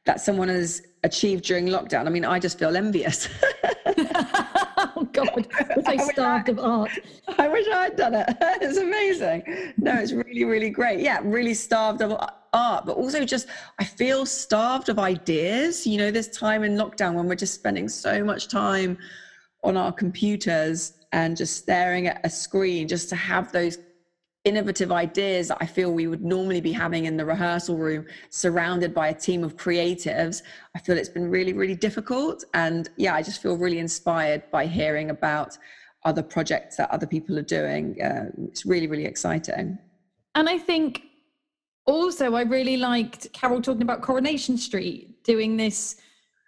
that 0.06 0.20
someone 0.20 0.48
has 0.48 0.82
achieved 1.04 1.44
during 1.44 1.66
lockdown, 1.66 2.06
I 2.06 2.10
mean, 2.10 2.24
I 2.24 2.38
just 2.38 2.58
feel 2.58 2.76
envious. 2.76 3.28
God, 5.24 5.48
we're 5.76 5.98
so 5.98 6.10
starved 6.10 6.48
of 6.48 6.58
art. 6.58 6.90
I 7.38 7.48
wish 7.48 7.66
I'd 7.72 7.96
done 7.96 8.14
it. 8.14 8.26
it's 8.40 8.78
amazing. 8.78 9.42
No, 9.76 9.94
it's 9.94 10.12
really, 10.12 10.44
really 10.44 10.70
great. 10.70 11.00
Yeah, 11.00 11.20
really 11.22 11.54
starved 11.54 12.02
of 12.02 12.12
art, 12.52 12.86
but 12.86 12.96
also 12.96 13.24
just 13.24 13.48
I 13.78 13.84
feel 13.84 14.26
starved 14.26 14.88
of 14.88 14.98
ideas. 14.98 15.86
You 15.86 15.98
know, 15.98 16.10
this 16.10 16.28
time 16.28 16.64
in 16.64 16.76
lockdown 16.76 17.14
when 17.14 17.26
we're 17.26 17.34
just 17.34 17.54
spending 17.54 17.88
so 17.88 18.24
much 18.24 18.48
time 18.48 18.98
on 19.64 19.76
our 19.76 19.92
computers 19.92 20.94
and 21.12 21.36
just 21.36 21.56
staring 21.56 22.06
at 22.06 22.20
a 22.24 22.30
screen 22.30 22.86
just 22.86 23.08
to 23.08 23.16
have 23.16 23.50
those 23.50 23.78
innovative 24.48 24.90
ideas 24.90 25.48
that 25.48 25.58
I 25.60 25.66
feel 25.66 25.92
we 25.92 26.06
would 26.06 26.24
normally 26.24 26.60
be 26.60 26.72
having 26.72 27.04
in 27.04 27.16
the 27.16 27.24
rehearsal 27.24 27.76
room, 27.76 28.06
surrounded 28.30 28.94
by 28.94 29.08
a 29.08 29.14
team 29.14 29.44
of 29.44 29.56
creatives. 29.56 30.42
I 30.74 30.78
feel 30.78 30.96
it's 30.96 31.08
been 31.08 31.28
really, 31.28 31.52
really 31.52 31.76
difficult. 31.76 32.44
And 32.54 32.88
yeah, 32.96 33.14
I 33.14 33.22
just 33.22 33.42
feel 33.42 33.56
really 33.56 33.78
inspired 33.78 34.50
by 34.50 34.66
hearing 34.66 35.10
about 35.10 35.56
other 36.04 36.22
projects 36.22 36.76
that 36.76 36.90
other 36.90 37.06
people 37.06 37.38
are 37.38 37.42
doing. 37.42 38.00
Uh, 38.02 38.26
it's 38.44 38.64
really, 38.64 38.86
really 38.86 39.04
exciting. 39.04 39.78
And 40.34 40.48
I 40.48 40.58
think 40.58 41.02
also, 41.86 42.34
I 42.34 42.42
really 42.42 42.76
liked 42.76 43.32
Carole 43.32 43.62
talking 43.62 43.82
about 43.82 44.02
Coronation 44.02 44.56
Street 44.56 45.22
doing 45.24 45.56
this 45.56 45.96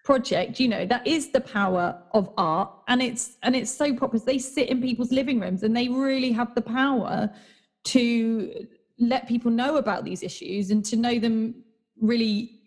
project 0.05 0.59
you 0.59 0.67
know 0.67 0.87
that 0.87 1.07
is 1.07 1.31
the 1.31 1.41
power 1.41 2.03
of 2.15 2.31
art 2.39 2.71
and 2.89 3.03
it's 3.03 3.37
and 3.43 3.55
it's 3.55 3.71
so 3.71 3.95
popular 3.95 4.25
they 4.25 4.39
sit 4.39 4.69
in 4.69 4.81
people's 4.81 5.13
living 5.13 5.39
rooms 5.39 5.63
and 5.63 5.77
they 5.77 5.89
really 5.89 6.33
have 6.33 6.55
the 6.55 6.63
power 6.63 7.31
to 7.85 8.67
let 8.99 9.27
people 9.27 9.51
know 9.51 9.77
about 9.77 10.05
these 10.05 10.23
issues 10.23 10.71
and 10.71 10.85
to 10.85 10.97
know 10.97 11.19
them 11.19 11.55
really 12.01 12.61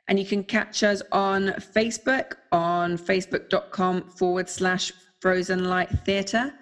And 0.08 0.18
you 0.18 0.26
can 0.26 0.42
catch 0.42 0.82
us 0.82 1.00
on 1.12 1.48
Facebook 1.76 2.32
on 2.50 2.98
facebook.com 2.98 4.10
forward 4.10 4.48
slash 4.48 4.90
Frozen 5.20 5.62
Light 5.64 5.90
Theatre, 6.04 6.52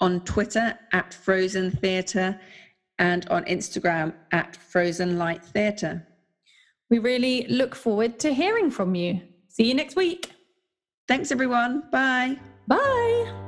on 0.00 0.20
Twitter 0.24 0.78
at 0.92 1.14
Frozen 1.14 1.70
Theatre, 1.70 2.38
and 2.98 3.26
on 3.28 3.44
Instagram 3.44 4.12
at 4.32 4.56
Frozen 4.56 5.18
Light 5.18 5.44
Theatre. 5.44 6.06
We 6.90 6.98
really 6.98 7.46
look 7.48 7.74
forward 7.74 8.18
to 8.20 8.34
hearing 8.34 8.70
from 8.70 8.94
you. 8.94 9.20
See 9.48 9.64
you 9.64 9.74
next 9.74 9.96
week. 9.96 10.35
Thanks, 11.08 11.30
everyone. 11.30 11.84
Bye. 11.90 12.38
Bye. 12.66 13.45